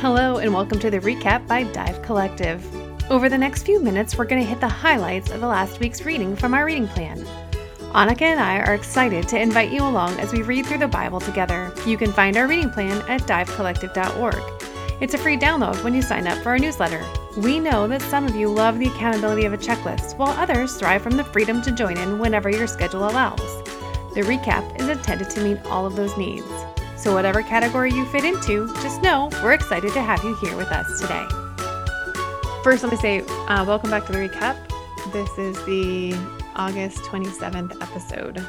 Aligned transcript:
Hello, 0.00 0.36
and 0.36 0.52
welcome 0.52 0.78
to 0.80 0.90
the 0.90 1.00
recap 1.00 1.46
by 1.46 1.62
Dive 1.62 2.02
Collective. 2.02 2.62
Over 3.10 3.30
the 3.30 3.38
next 3.38 3.62
few 3.62 3.80
minutes, 3.80 4.18
we're 4.18 4.26
going 4.26 4.42
to 4.42 4.46
hit 4.46 4.60
the 4.60 4.68
highlights 4.68 5.30
of 5.30 5.40
the 5.40 5.46
last 5.46 5.80
week's 5.80 6.04
reading 6.04 6.36
from 6.36 6.52
our 6.52 6.66
reading 6.66 6.86
plan. 6.86 7.24
Annika 7.94 8.20
and 8.20 8.38
I 8.38 8.58
are 8.58 8.74
excited 8.74 9.26
to 9.28 9.40
invite 9.40 9.72
you 9.72 9.82
along 9.82 10.20
as 10.20 10.34
we 10.34 10.42
read 10.42 10.66
through 10.66 10.78
the 10.78 10.86
Bible 10.86 11.18
together. 11.18 11.72
You 11.86 11.96
can 11.96 12.12
find 12.12 12.36
our 12.36 12.46
reading 12.46 12.68
plan 12.68 13.02
at 13.08 13.22
divecollective.org. 13.22 15.00
It's 15.00 15.14
a 15.14 15.18
free 15.18 15.38
download 15.38 15.82
when 15.82 15.94
you 15.94 16.02
sign 16.02 16.26
up 16.26 16.42
for 16.42 16.50
our 16.50 16.58
newsletter. 16.58 17.02
We 17.38 17.58
know 17.58 17.88
that 17.88 18.02
some 18.02 18.26
of 18.26 18.36
you 18.36 18.50
love 18.50 18.78
the 18.78 18.88
accountability 18.88 19.46
of 19.46 19.54
a 19.54 19.58
checklist, 19.58 20.18
while 20.18 20.38
others 20.38 20.76
thrive 20.76 21.00
from 21.00 21.16
the 21.16 21.24
freedom 21.24 21.62
to 21.62 21.72
join 21.72 21.96
in 21.96 22.18
whenever 22.18 22.50
your 22.50 22.66
schedule 22.66 23.08
allows. 23.08 23.64
The 24.12 24.20
recap 24.20 24.78
is 24.78 24.88
intended 24.88 25.30
to 25.30 25.40
meet 25.40 25.64
all 25.64 25.86
of 25.86 25.96
those 25.96 26.14
needs. 26.18 26.44
So, 27.06 27.14
whatever 27.14 27.40
category 27.40 27.92
you 27.92 28.04
fit 28.06 28.24
into, 28.24 28.66
just 28.82 29.00
know 29.00 29.30
we're 29.40 29.52
excited 29.52 29.92
to 29.92 30.02
have 30.02 30.24
you 30.24 30.34
here 30.38 30.56
with 30.56 30.72
us 30.72 31.00
today. 31.00 31.24
First, 32.64 32.82
let 32.82 32.90
me 32.90 32.98
say 32.98 33.20
uh, 33.46 33.64
welcome 33.64 33.90
back 33.90 34.06
to 34.06 34.12
the 34.12 34.18
recap. 34.18 34.56
This 35.12 35.30
is 35.38 35.54
the 35.66 36.14
August 36.56 36.98
27th 37.04 37.80
episode. 37.80 38.44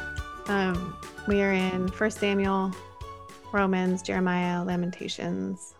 Um, 0.48 0.96
we 1.28 1.40
are 1.40 1.52
in 1.52 1.86
1 1.86 2.10
Samuel, 2.10 2.72
Romans, 3.52 4.02
Jeremiah, 4.02 4.64
Lamentations. 4.64 5.76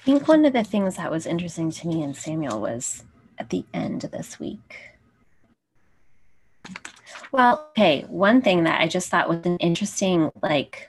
I 0.00 0.04
think 0.06 0.26
one 0.26 0.46
of 0.46 0.54
the 0.54 0.64
things 0.64 0.96
that 0.96 1.10
was 1.10 1.26
interesting 1.26 1.70
to 1.72 1.88
me 1.88 2.02
in 2.02 2.14
Samuel 2.14 2.58
was 2.58 3.04
at 3.36 3.50
the 3.50 3.66
end 3.74 4.02
of 4.02 4.12
this 4.12 4.40
week. 4.40 4.78
Well, 7.32 7.68
okay, 7.72 8.06
one 8.08 8.40
thing 8.40 8.64
that 8.64 8.80
I 8.80 8.88
just 8.88 9.10
thought 9.10 9.28
was 9.28 9.44
an 9.44 9.58
interesting, 9.58 10.30
like, 10.42 10.88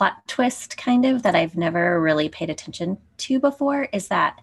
plot 0.00 0.26
twist 0.26 0.78
kind 0.78 1.04
of 1.04 1.24
that 1.24 1.34
I've 1.34 1.58
never 1.58 2.00
really 2.00 2.30
paid 2.30 2.48
attention 2.48 2.96
to 3.18 3.38
before 3.38 3.86
is 3.92 4.08
that 4.08 4.40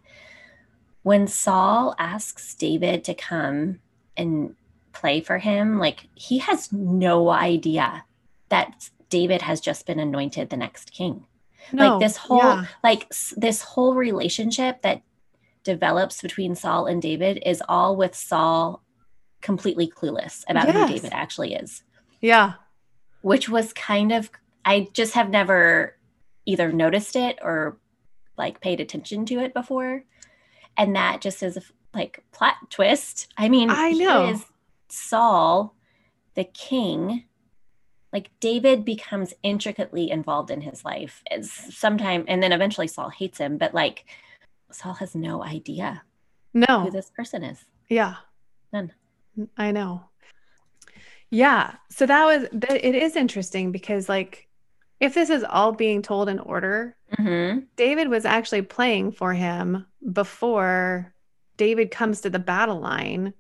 when 1.02 1.25
Saul 1.25 1.95
asks 1.97 2.53
David 2.53 3.03
to 3.05 3.16
come 3.16 3.80
and 4.16 4.55
play 4.94 5.19
for 5.19 5.39
him, 5.39 5.80
like 5.80 6.09
he 6.14 6.38
has 6.38 6.72
no 6.72 7.31
idea 7.31 8.05
that 8.49 8.91
David 9.09 9.41
has 9.41 9.59
just 9.59 9.88
been 9.88 9.97
anointed 9.99 10.52
the 10.52 10.58
next 10.58 10.91
king. 10.91 11.25
No, 11.71 11.94
like 11.94 12.02
this 12.02 12.17
whole 12.17 12.38
yeah. 12.38 12.66
like 12.83 13.11
this 13.36 13.64
whole 13.64 13.95
relationship 13.95 14.83
that 14.83 15.02
develops 15.64 16.21
between 16.21 16.53
Saul 16.53 16.86
and 16.86 17.02
David 17.02 17.42
is 17.44 17.64
all 17.67 17.95
with 17.95 18.14
Saul 18.14 18.83
completely 19.42 19.88
clueless 19.88 20.44
about 20.47 20.67
yes. 20.67 20.75
who 20.75 20.94
David 20.94 21.14
actually 21.14 21.55
is. 21.55 21.81
Yeah. 22.21 22.53
Which 23.21 23.49
was 23.49 23.73
kind 23.73 24.11
of 24.11 24.30
I 24.67 24.89
just 24.91 25.13
have 25.13 25.29
never 25.29 25.95
either 26.45 26.73
noticed 26.73 27.15
it 27.15 27.39
or 27.41 27.77
like 28.37 28.59
paid 28.59 28.81
attention 28.81 29.25
to 29.27 29.39
it 29.39 29.53
before. 29.53 30.03
And 30.75 30.93
that 30.97 31.21
just 31.21 31.41
is 31.41 31.55
a 31.55 31.61
like 31.93 32.21
plot 32.33 32.55
twist. 32.69 33.31
I 33.37 33.47
mean, 33.47 33.69
I 33.69 33.91
know 33.91 34.27
is 34.27 34.45
Saul, 34.89 35.73
the 36.35 36.43
king. 36.43 37.23
Like 38.11 38.29
David 38.41 38.83
becomes 38.83 39.33
intricately 39.41 40.11
involved 40.11 40.51
in 40.51 40.59
his 40.59 40.83
life 40.83 41.23
as 41.31 41.49
sometime 41.49 42.25
and 42.27 42.43
then 42.43 42.52
eventually 42.52 42.87
Saul 42.87 43.09
hates 43.09 43.37
him, 43.37 43.57
but 43.57 43.73
like 43.73 44.03
Saul 44.71 44.95
has 44.95 45.15
no 45.15 45.41
idea 45.41 46.03
no 46.53 46.81
who 46.81 46.91
this 46.91 47.09
person 47.09 47.45
is. 47.45 47.63
Yeah. 47.87 48.15
None. 48.73 48.91
I 49.57 49.71
know. 49.71 50.03
Yeah. 51.29 51.75
So 51.89 52.05
that 52.05 52.25
was 52.25 52.43
it 52.69 52.95
is 52.95 53.15
interesting 53.15 53.71
because 53.71 54.09
like 54.09 54.46
if 54.99 55.13
this 55.13 55.29
is 55.29 55.43
all 55.43 55.71
being 55.71 56.01
told 56.01 56.29
in 56.29 56.39
order, 56.39 56.95
mm-hmm. 57.17 57.59
David 57.75 58.09
was 58.09 58.25
actually 58.25 58.63
playing 58.63 59.11
for 59.11 59.33
him 59.33 59.85
before 60.11 61.13
David 61.58 61.91
comes 61.91 62.21
to 62.21 62.30
the 62.30 62.39
battle 62.39 62.80
line. 62.80 63.33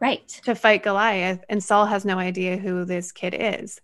Right. 0.00 0.28
To 0.44 0.54
fight 0.54 0.84
Goliath. 0.84 1.44
And 1.48 1.62
Saul 1.62 1.86
has 1.86 2.04
no 2.04 2.18
idea 2.18 2.56
who 2.56 2.84
this 2.84 3.10
kid 3.10 3.34
is. 3.36 3.80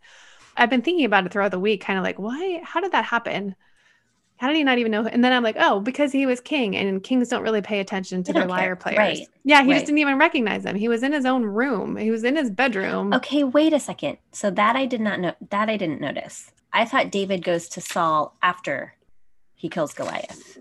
I've 0.56 0.70
been 0.70 0.82
thinking 0.82 1.04
about 1.04 1.26
it 1.26 1.32
throughout 1.32 1.50
the 1.50 1.58
week, 1.58 1.80
kind 1.80 1.98
of 1.98 2.04
like, 2.04 2.18
why? 2.18 2.60
How 2.62 2.80
did 2.80 2.92
that 2.92 3.04
happen? 3.04 3.56
How 4.36 4.48
did 4.48 4.56
he 4.56 4.64
not 4.64 4.78
even 4.78 4.92
know? 4.92 5.06
And 5.06 5.24
then 5.24 5.32
I'm 5.32 5.42
like, 5.42 5.56
oh, 5.58 5.80
because 5.80 6.12
he 6.12 6.26
was 6.26 6.40
king, 6.40 6.76
and 6.76 7.02
kings 7.02 7.28
don't 7.28 7.42
really 7.42 7.62
pay 7.62 7.80
attention 7.80 8.24
to 8.24 8.32
their 8.32 8.46
lyre 8.46 8.76
players. 8.76 8.98
Right. 8.98 9.28
Yeah, 9.44 9.62
he 9.62 9.70
right. 9.70 9.76
just 9.76 9.86
didn't 9.86 9.98
even 9.98 10.18
recognize 10.18 10.64
them. 10.64 10.76
He 10.76 10.88
was 10.88 11.02
in 11.02 11.12
his 11.12 11.24
own 11.24 11.44
room. 11.44 11.96
He 11.96 12.10
was 12.10 12.24
in 12.24 12.36
his 12.36 12.50
bedroom. 12.50 13.12
Okay, 13.14 13.44
wait 13.44 13.72
a 13.72 13.80
second. 13.80 14.18
So 14.32 14.50
that 14.50 14.74
I 14.74 14.86
did 14.86 15.00
not 15.00 15.20
know. 15.20 15.34
That 15.50 15.70
I 15.70 15.76
didn't 15.76 16.00
notice. 16.00 16.50
I 16.74 16.84
thought 16.84 17.12
David 17.12 17.44
goes 17.44 17.68
to 17.70 17.80
Saul 17.80 18.36
after 18.42 18.94
he 19.54 19.68
kills 19.68 19.94
Goliath. 19.94 20.58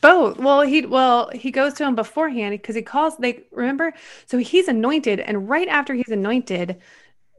Both. 0.00 0.38
Well, 0.38 0.62
he 0.62 0.86
well 0.86 1.30
he 1.34 1.50
goes 1.50 1.74
to 1.74 1.84
him 1.84 1.94
beforehand 1.94 2.52
because 2.52 2.76
he 2.76 2.82
calls. 2.82 3.16
They 3.18 3.44
remember. 3.52 3.92
So 4.26 4.38
he's 4.38 4.68
anointed, 4.68 5.20
and 5.20 5.48
right 5.48 5.68
after 5.68 5.94
he's 5.94 6.08
anointed, 6.08 6.80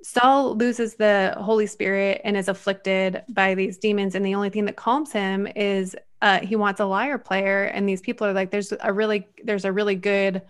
Saul 0.04 0.56
loses 0.56 0.96
the 0.96 1.34
Holy 1.38 1.66
Spirit 1.66 2.22
and 2.24 2.38
is 2.38 2.50
afflicted 2.50 3.24
by 3.30 3.56
these 3.56 3.78
demons. 3.78 4.16
And 4.16 4.26
the 4.26 4.36
only 4.36 4.50
thing 4.50 4.66
that 4.66 4.76
calms 4.76 5.12
him 5.12 5.48
is 5.56 5.96
uh, 6.22 6.40
he 6.42 6.56
wants 6.56 6.82
a 6.82 6.86
lyre 6.86 7.18
player. 7.18 7.64
And 7.64 7.88
these 7.88 8.02
people 8.02 8.28
are 8.28 8.34
like, 8.34 8.52
"There's 8.52 8.74
a 8.82 8.92
really 8.92 9.28
there's 9.44 9.66
a 9.66 9.72
really 9.72 9.96
good 9.96 10.42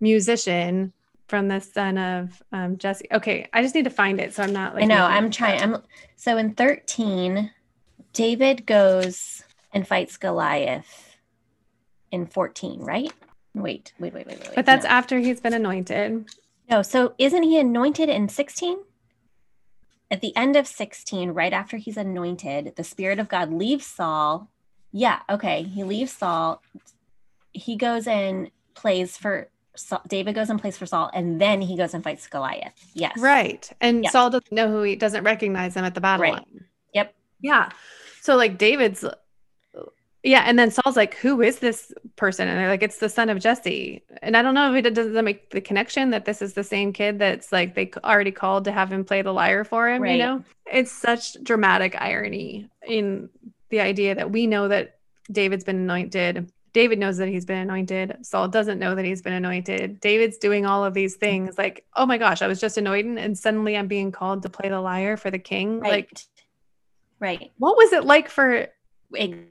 musician 0.00 0.92
from 1.28 1.48
the 1.48 1.60
son 1.60 1.98
of 1.98 2.42
um, 2.52 2.78
Jesse. 2.78 3.06
Okay, 3.12 3.48
I 3.52 3.62
just 3.62 3.74
need 3.74 3.84
to 3.84 3.90
find 3.90 4.18
it, 4.18 4.34
so 4.34 4.42
I'm 4.42 4.52
not. 4.52 4.74
Like, 4.74 4.84
I 4.84 4.86
know. 4.86 5.04
I'm 5.04 5.30
trying. 5.30 5.62
I'm 5.62 5.82
so 6.16 6.36
in 6.36 6.54
13, 6.54 7.50
David 8.12 8.66
goes 8.66 9.44
and 9.72 9.86
fights 9.86 10.16
Goliath. 10.16 11.04
In 12.10 12.24
14, 12.24 12.80
right? 12.80 13.12
Wait, 13.54 13.92
wait, 13.98 14.14
wait, 14.14 14.26
wait, 14.26 14.40
wait. 14.40 14.54
But 14.54 14.64
that's 14.64 14.84
no. 14.84 14.90
after 14.90 15.18
he's 15.18 15.40
been 15.40 15.52
anointed. 15.52 16.24
No, 16.70 16.80
so 16.80 17.12
isn't 17.18 17.42
he 17.42 17.58
anointed 17.58 18.08
in 18.08 18.30
16? 18.30 18.78
At 20.10 20.22
the 20.22 20.34
end 20.34 20.56
of 20.56 20.66
16, 20.66 21.32
right 21.32 21.52
after 21.52 21.76
he's 21.76 21.98
anointed, 21.98 22.76
the 22.76 22.84
Spirit 22.84 23.18
of 23.18 23.28
God 23.28 23.52
leaves 23.52 23.84
Saul. 23.84 24.48
Yeah, 24.90 25.20
okay. 25.28 25.64
He 25.64 25.84
leaves 25.84 26.12
Saul. 26.12 26.62
He 27.52 27.76
goes 27.76 28.06
and 28.06 28.50
plays 28.74 29.18
for 29.18 29.50
Saul, 29.76 30.02
David 30.08 30.34
goes 30.34 30.50
and 30.50 30.60
plays 30.60 30.76
for 30.76 30.86
Saul, 30.86 31.10
and 31.14 31.40
then 31.40 31.60
he 31.60 31.76
goes 31.76 31.94
and 31.94 32.02
fights 32.02 32.26
Goliath. 32.26 32.74
Yes. 32.94 33.18
Right. 33.18 33.70
And 33.80 34.02
yep. 34.02 34.12
Saul 34.12 34.30
doesn't 34.30 34.52
know 34.52 34.68
who 34.68 34.82
he 34.82 34.96
doesn't 34.96 35.24
recognize 35.24 35.74
him 35.74 35.84
at 35.84 35.94
the 35.94 36.00
battle 36.00 36.22
right. 36.22 36.32
line. 36.34 36.64
Yep. 36.94 37.14
Yeah. 37.40 37.70
So 38.22 38.36
like 38.36 38.58
David's 38.58 39.04
yeah, 40.24 40.42
and 40.46 40.58
then 40.58 40.70
Saul's 40.70 40.96
like, 40.96 41.14
"Who 41.16 41.40
is 41.40 41.60
this 41.60 41.92
person?" 42.16 42.48
And 42.48 42.58
they're 42.58 42.68
like, 42.68 42.82
"It's 42.82 42.98
the 42.98 43.08
son 43.08 43.30
of 43.30 43.38
Jesse." 43.38 44.02
And 44.20 44.36
I 44.36 44.42
don't 44.42 44.54
know 44.54 44.74
if 44.74 44.84
it 44.84 44.92
doesn't 44.92 45.24
make 45.24 45.50
the 45.50 45.60
connection 45.60 46.10
that 46.10 46.24
this 46.24 46.42
is 46.42 46.54
the 46.54 46.64
same 46.64 46.92
kid 46.92 47.18
that's 47.20 47.52
like 47.52 47.74
they 47.74 47.90
already 48.02 48.32
called 48.32 48.64
to 48.64 48.72
have 48.72 48.92
him 48.92 49.04
play 49.04 49.22
the 49.22 49.32
lyre 49.32 49.64
for 49.64 49.88
him. 49.88 50.02
Right. 50.02 50.12
You 50.12 50.18
know, 50.18 50.44
it's 50.66 50.90
such 50.90 51.42
dramatic 51.42 51.94
irony 52.00 52.68
in 52.86 53.30
the 53.70 53.80
idea 53.80 54.16
that 54.16 54.32
we 54.32 54.46
know 54.46 54.66
that 54.68 54.98
David's 55.30 55.64
been 55.64 55.76
anointed, 55.76 56.50
David 56.78 57.00
knows 57.00 57.16
that 57.16 57.26
he's 57.26 57.44
been 57.44 57.58
anointed. 57.58 58.18
Saul 58.22 58.46
doesn't 58.46 58.78
know 58.78 58.94
that 58.94 59.04
he's 59.04 59.20
been 59.20 59.32
anointed. 59.32 59.98
David's 59.98 60.38
doing 60.38 60.64
all 60.64 60.84
of 60.84 60.94
these 60.94 61.16
things. 61.16 61.58
Like, 61.58 61.84
oh 61.96 62.06
my 62.06 62.18
gosh, 62.18 62.40
I 62.40 62.46
was 62.46 62.60
just 62.60 62.78
anointed, 62.78 63.18
and 63.18 63.36
suddenly 63.36 63.76
I'm 63.76 63.88
being 63.88 64.12
called 64.12 64.44
to 64.44 64.48
play 64.48 64.68
the 64.68 64.80
lyre 64.80 65.16
for 65.16 65.28
the 65.28 65.40
king. 65.40 65.80
Right. 65.80 65.90
Like, 65.90 66.20
right. 67.18 67.50
What 67.58 67.76
was 67.76 67.92
it 67.92 68.04
like 68.04 68.28
for 68.28 68.68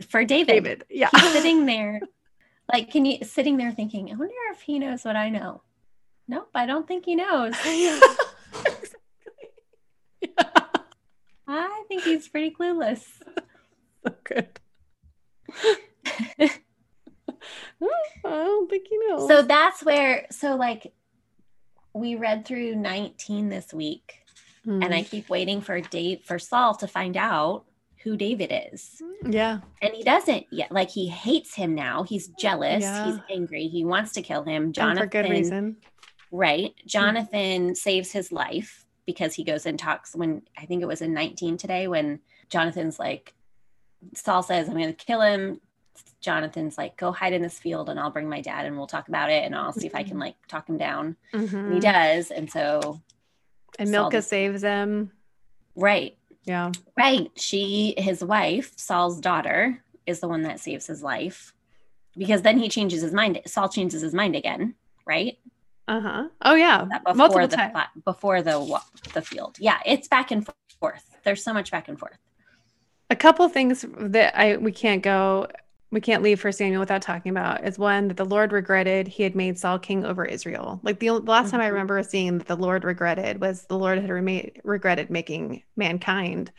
for 0.10 0.24
David? 0.24 0.54
David, 0.54 0.86
yeah, 0.90 1.10
he's 1.14 1.32
sitting 1.34 1.66
there, 1.66 2.00
like, 2.72 2.92
can 2.92 3.04
you 3.04 3.26
sitting 3.26 3.58
there 3.58 3.74
thinking, 3.74 4.10
I 4.10 4.16
wonder 4.16 4.34
if 4.54 4.62
he 4.62 4.80
knows 4.80 5.04
what 5.04 5.18
I 5.18 5.28
know. 5.28 5.64
Nope, 6.30 6.52
I 6.56 6.66
don't 6.66 6.88
think 6.88 7.04
he 7.04 7.16
knows. 7.16 7.56
yeah. 7.66 7.90
I 11.46 11.84
think 11.90 12.04
he's 12.04 12.30
pretty 12.30 12.52
clueless. 12.52 13.04
So 14.06 14.16
good. 14.24 14.62
I 18.28 18.44
don't 18.44 18.70
think 18.70 18.88
you 18.92 19.10
know. 19.10 19.28
So 19.28 19.42
that's 19.42 19.84
where, 19.84 20.28
so 20.32 20.56
like, 20.56 20.94
we 21.94 22.16
read 22.16 22.46
through 22.46 22.76
19 22.76 23.50
this 23.50 23.74
week, 23.74 24.20
mm. 24.66 24.84
and 24.84 24.94
I 24.94 25.02
hmm. 25.02 25.08
keep 25.08 25.30
waiting 25.30 25.62
for 25.62 25.82
Dave 25.82 26.22
for 26.24 26.38
Saul 26.38 26.76
to 26.76 26.88
find 26.88 27.18
out 27.18 27.66
who 28.04 28.16
David 28.16 28.54
is. 28.74 29.02
Yeah. 29.26 29.60
And 29.82 29.94
he 29.94 30.04
doesn't 30.04 30.46
yet. 30.52 30.72
Like 30.72 30.90
he 30.90 31.08
hates 31.08 31.54
him 31.56 31.76
now. 31.76 32.04
He's 32.04 32.30
jealous. 32.40 32.84
Yeah. 32.84 33.06
He's 33.06 33.20
angry. 33.30 33.68
He 33.68 33.84
wants 33.84 34.14
to 34.14 34.22
kill 34.22 34.44
him. 34.44 34.72
Jonathan. 34.72 35.04
And 35.04 35.12
for 35.12 35.24
good 35.24 35.30
reason. 35.30 35.78
Right. 36.32 36.74
Jonathan 36.86 37.72
mm. 37.72 37.78
saves 37.78 38.12
his 38.12 38.32
life 38.32 38.86
because 39.06 39.34
he 39.34 39.44
goes 39.44 39.66
and 39.66 39.78
talks 39.78 40.16
when 40.16 40.44
I 40.58 40.66
think 40.66 40.82
it 40.82 40.88
was 40.88 41.02
in 41.02 41.14
19 41.14 41.58
today 41.58 41.88
when 41.88 42.20
Jonathan's 42.50 43.00
like, 43.00 43.34
Saul 44.14 44.44
says, 44.44 44.68
I'm 44.68 44.76
going 44.76 44.94
to 44.94 45.06
kill 45.06 45.22
him. 45.22 45.60
Jonathan's 46.20 46.78
like, 46.78 46.98
go 46.98 47.12
hide 47.12 47.34
in 47.34 47.42
this 47.42 47.60
field 47.60 47.90
and 47.90 48.00
I'll 48.00 48.12
bring 48.12 48.30
my 48.30 48.42
dad 48.42 48.66
and 48.66 48.78
we'll 48.78 48.88
talk 48.88 49.08
about 49.08 49.30
it 49.30 49.44
and 49.44 49.56
I'll 49.56 49.74
see 49.74 49.88
if 49.88 49.96
I 49.96 50.04
can 50.04 50.12
mm-hmm. 50.12 50.20
like 50.20 50.48
talk 50.48 50.68
him 50.68 50.78
down. 50.78 51.16
Mm-hmm. 51.34 51.56
And 51.56 51.74
he 51.74 51.80
does. 51.80 52.32
And 52.32 52.52
so 52.52 53.02
And 53.80 53.92
Milcah 53.92 54.22
saves 54.22 54.62
him. 54.62 55.12
Right. 55.76 56.18
Yeah. 56.44 56.72
Right. 56.98 57.30
She, 57.36 57.94
his 57.98 58.24
wife, 58.24 58.74
Saul's 58.76 59.20
daughter, 59.20 59.84
is 60.06 60.20
the 60.20 60.28
one 60.28 60.44
that 60.44 60.60
saves 60.60 60.88
his 60.88 61.04
life 61.04 61.54
because 62.18 62.42
then 62.42 62.58
he 62.58 62.70
changes 62.70 63.02
his 63.02 63.14
mind. 63.14 63.42
Saul 63.46 63.70
changes 63.70 64.02
his 64.02 64.14
mind 64.14 64.36
again, 64.36 64.76
right? 65.06 65.38
Uh 65.88 66.02
huh. 66.02 66.28
Oh 66.42 66.56
yeah, 66.56 66.84
before 66.84 67.16
Multiple 67.16 67.48
the 67.48 67.56
times. 67.56 67.78
before 68.04 68.42
the 68.42 68.82
the 69.14 69.22
field. 69.22 69.58
Yeah, 69.60 69.80
it's 69.86 70.08
back 70.08 70.32
and 70.32 70.48
forth. 70.80 71.18
There's 71.24 71.44
so 71.44 71.54
much 71.54 71.72
back 71.72 71.88
and 71.88 71.98
forth. 71.98 72.18
A 73.10 73.16
couple 73.16 73.48
things 73.48 73.86
that 73.98 74.38
I 74.38 74.58
we 74.58 74.72
can't 74.72 75.02
go 75.02 75.48
we 75.90 76.02
can't 76.02 76.22
leave 76.22 76.40
for 76.40 76.52
Samuel 76.52 76.82
without 76.82 77.02
talking 77.02 77.30
about 77.30 77.66
is 77.66 77.80
one 77.80 78.10
that 78.10 78.18
the 78.18 78.26
Lord 78.26 78.52
regretted 78.52 79.08
he 79.08 79.24
had 79.24 79.36
made 79.36 79.58
Saul 79.58 79.80
king 79.80 80.06
over 80.06 80.26
Israel. 80.26 80.80
Like 80.84 81.00
the, 81.00 81.08
the 81.08 81.20
last 81.20 81.46
mm-hmm. 81.46 81.52
time 81.52 81.62
I 81.62 81.66
mm-hmm. 81.66 81.74
remember 81.74 82.04
seeing 82.04 82.38
that 82.40 82.48
the 82.48 82.58
Lord 82.58 82.84
regretted 82.84 83.40
was 83.40 83.64
the 83.64 83.78
Lord 83.78 84.00
had 84.00 84.10
rema- 84.10 84.50
regretted 84.64 85.10
making 85.10 85.64
mankind 85.78 86.52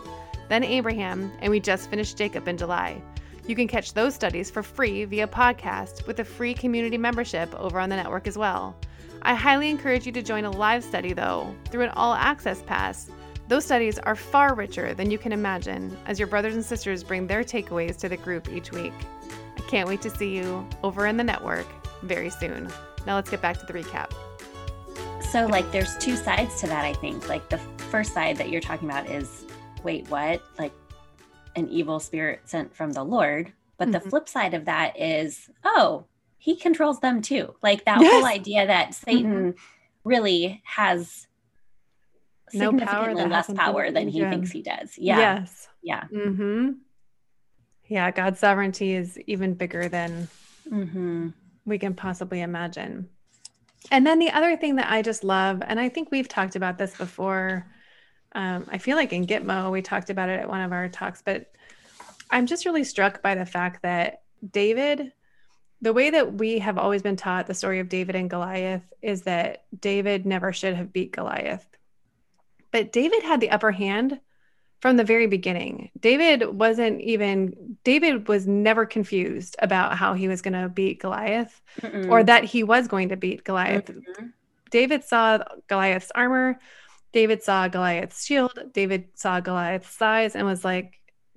then 0.48 0.64
Abraham, 0.64 1.30
and 1.40 1.50
we 1.50 1.60
just 1.60 1.90
finished 1.90 2.16
Jacob 2.16 2.48
in 2.48 2.56
July. 2.56 3.02
You 3.46 3.54
can 3.54 3.68
catch 3.68 3.92
those 3.92 4.14
studies 4.14 4.50
for 4.50 4.62
free 4.62 5.04
via 5.04 5.26
podcast 5.26 6.06
with 6.06 6.20
a 6.20 6.24
free 6.24 6.54
community 6.54 6.96
membership 6.96 7.54
over 7.60 7.78
on 7.78 7.90
the 7.90 7.96
network 7.96 8.26
as 8.26 8.38
well. 8.38 8.74
I 9.20 9.34
highly 9.34 9.68
encourage 9.68 10.06
you 10.06 10.12
to 10.12 10.22
join 10.22 10.46
a 10.46 10.50
live 10.50 10.82
study, 10.82 11.12
though, 11.12 11.54
through 11.70 11.82
an 11.82 11.90
all 11.90 12.14
access 12.14 12.62
pass. 12.62 13.10
Those 13.48 13.66
studies 13.66 13.98
are 13.98 14.16
far 14.16 14.54
richer 14.54 14.94
than 14.94 15.10
you 15.10 15.18
can 15.18 15.32
imagine 15.32 15.94
as 16.06 16.18
your 16.18 16.28
brothers 16.28 16.54
and 16.54 16.64
sisters 16.64 17.04
bring 17.04 17.26
their 17.26 17.44
takeaways 17.44 17.98
to 17.98 18.08
the 18.08 18.16
group 18.16 18.48
each 18.48 18.72
week. 18.72 18.94
Can't 19.68 19.88
wait 19.88 20.02
to 20.02 20.10
see 20.10 20.36
you 20.36 20.68
over 20.82 21.06
in 21.06 21.16
the 21.16 21.24
network 21.24 21.66
very 22.02 22.30
soon. 22.30 22.68
Now 23.06 23.14
let's 23.14 23.30
get 23.30 23.40
back 23.40 23.58
to 23.58 23.66
the 23.66 23.72
recap. 23.72 24.12
So, 25.30 25.46
like, 25.46 25.70
there's 25.70 25.96
two 25.98 26.16
sides 26.16 26.60
to 26.60 26.66
that, 26.66 26.84
I 26.84 26.92
think. 26.94 27.28
Like, 27.28 27.48
the 27.50 27.58
first 27.58 28.12
side 28.12 28.36
that 28.38 28.50
you're 28.50 28.60
talking 28.60 28.90
about 28.90 29.08
is 29.08 29.44
wait, 29.84 30.08
what? 30.10 30.42
Like, 30.58 30.72
an 31.54 31.68
evil 31.68 32.00
spirit 32.00 32.40
sent 32.46 32.74
from 32.74 32.92
the 32.92 33.04
Lord. 33.04 33.52
But 33.78 33.88
mm-hmm. 33.88 33.92
the 33.92 34.00
flip 34.00 34.28
side 34.28 34.54
of 34.54 34.64
that 34.64 34.98
is, 34.98 35.48
oh, 35.64 36.06
he 36.36 36.56
controls 36.56 36.98
them 36.98 37.22
too. 37.22 37.54
Like, 37.62 37.84
that 37.84 38.00
yes. 38.00 38.12
whole 38.12 38.26
idea 38.26 38.66
that 38.66 38.94
Satan 38.94 39.52
mm-hmm. 39.52 39.58
really 40.04 40.62
has 40.64 41.28
no 42.52 42.70
significantly 42.70 43.14
power 43.14 43.28
less 43.28 43.52
power 43.52 43.90
than 43.92 44.08
he 44.08 44.20
thinks 44.20 44.50
he 44.50 44.62
does. 44.62 44.98
Yeah. 44.98 45.18
Yes. 45.18 45.68
Yeah. 45.82 46.04
Mm-hmm. 46.12 46.70
Yeah, 47.90 48.12
God's 48.12 48.38
sovereignty 48.38 48.94
is 48.94 49.18
even 49.26 49.54
bigger 49.54 49.88
than 49.88 50.28
mm-hmm. 50.70 51.30
we 51.66 51.76
can 51.76 51.92
possibly 51.92 52.40
imagine. 52.40 53.08
And 53.90 54.06
then 54.06 54.20
the 54.20 54.30
other 54.30 54.56
thing 54.56 54.76
that 54.76 54.90
I 54.90 55.02
just 55.02 55.24
love, 55.24 55.60
and 55.66 55.80
I 55.80 55.88
think 55.88 56.10
we've 56.10 56.28
talked 56.28 56.54
about 56.54 56.78
this 56.78 56.96
before. 56.96 57.66
Um, 58.32 58.66
I 58.70 58.78
feel 58.78 58.96
like 58.96 59.12
in 59.12 59.26
Gitmo, 59.26 59.72
we 59.72 59.82
talked 59.82 60.08
about 60.08 60.28
it 60.28 60.38
at 60.38 60.48
one 60.48 60.60
of 60.60 60.70
our 60.70 60.88
talks, 60.88 61.20
but 61.20 61.50
I'm 62.30 62.46
just 62.46 62.64
really 62.64 62.84
struck 62.84 63.22
by 63.22 63.34
the 63.34 63.44
fact 63.44 63.82
that 63.82 64.22
David, 64.48 65.12
the 65.82 65.92
way 65.92 66.10
that 66.10 66.34
we 66.34 66.60
have 66.60 66.78
always 66.78 67.02
been 67.02 67.16
taught 67.16 67.48
the 67.48 67.54
story 67.54 67.80
of 67.80 67.88
David 67.88 68.14
and 68.14 68.30
Goliath 68.30 68.84
is 69.02 69.22
that 69.22 69.64
David 69.80 70.26
never 70.26 70.52
should 70.52 70.74
have 70.74 70.92
beat 70.92 71.10
Goliath. 71.10 71.66
But 72.70 72.92
David 72.92 73.24
had 73.24 73.40
the 73.40 73.50
upper 73.50 73.72
hand 73.72 74.20
from 74.80 74.96
the 74.96 75.04
very 75.04 75.26
beginning. 75.26 75.90
David 75.98 76.54
wasn't 76.54 77.00
even, 77.02 77.76
David 77.84 78.28
was 78.28 78.46
never 78.46 78.86
confused 78.86 79.56
about 79.58 79.96
how 79.96 80.14
he 80.14 80.26
was 80.26 80.42
going 80.42 80.60
to 80.60 80.68
beat 80.68 81.00
Goliath 81.00 81.60
Mm-mm. 81.82 82.10
or 82.10 82.24
that 82.24 82.44
he 82.44 82.64
was 82.64 82.88
going 82.88 83.10
to 83.10 83.16
beat 83.16 83.44
Goliath. 83.44 83.86
Mm-hmm. 83.86 84.26
David 84.70 85.04
saw 85.04 85.38
Goliath's 85.68 86.10
armor. 86.14 86.58
David 87.12 87.42
saw 87.42 87.68
Goliath's 87.68 88.24
shield. 88.24 88.58
David 88.72 89.08
saw 89.14 89.40
Goliath's 89.40 89.90
size 89.90 90.34
and 90.34 90.46
was 90.46 90.64
like, 90.64 90.94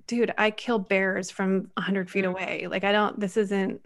dude, 0.07 0.33
I 0.37 0.51
kill 0.51 0.79
bears 0.79 1.29
from 1.29 1.71
100 1.73 2.09
feet 2.09 2.23
mm-hmm. 2.23 2.31
away. 2.31 2.67
Like, 2.69 2.85
I 2.85 2.93
don't, 2.93 3.19
this 3.19 3.35
isn't, 3.35 3.81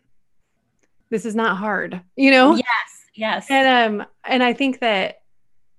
this 1.09 1.25
is 1.25 1.35
not 1.35 1.57
hard, 1.57 2.01
you 2.15 2.29
know? 2.29 2.55
Yes. 2.55 2.65
Yes. 3.15 3.47
And, 3.49 4.01
um, 4.01 4.07
and 4.23 4.43
I 4.43 4.53
think 4.53 4.79
that 4.81 5.21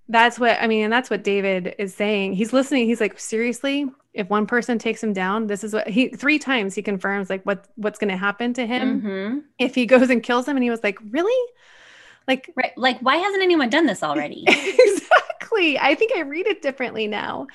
that's 0.08 0.38
what 0.38 0.60
I 0.60 0.66
mean, 0.66 0.84
and 0.84 0.92
that's 0.92 1.10
what 1.10 1.22
David 1.22 1.74
is 1.78 1.94
saying. 1.94 2.34
He's 2.34 2.52
listening. 2.52 2.86
He's 2.86 3.00
like, 3.00 3.18
seriously, 3.20 3.86
if 4.14 4.28
one 4.30 4.46
person 4.46 4.78
takes 4.78 5.02
him 5.02 5.12
down, 5.12 5.46
this 5.46 5.62
is 5.62 5.74
what 5.74 5.88
he 5.88 6.08
three 6.08 6.38
times 6.38 6.74
he 6.74 6.82
confirms 6.82 7.28
like 7.28 7.44
what 7.44 7.66
what's 7.76 7.98
going 7.98 8.10
to 8.10 8.16
happen 8.16 8.54
to 8.54 8.66
him 8.66 9.02
mm-hmm. 9.02 9.38
if 9.58 9.74
he 9.74 9.86
goes 9.86 10.10
and 10.10 10.22
kills 10.22 10.48
him. 10.48 10.56
And 10.56 10.64
he 10.64 10.70
was 10.70 10.82
like, 10.82 10.98
really, 11.10 11.52
like, 12.26 12.50
right, 12.56 12.76
like 12.76 12.98
why 13.00 13.16
hasn't 13.16 13.42
anyone 13.42 13.68
done 13.68 13.86
this 13.86 14.02
already? 14.02 14.44
exactly. 14.48 15.78
I 15.78 15.94
think 15.94 16.12
I 16.16 16.20
read 16.20 16.46
it 16.46 16.62
differently 16.62 17.06
now. 17.06 17.46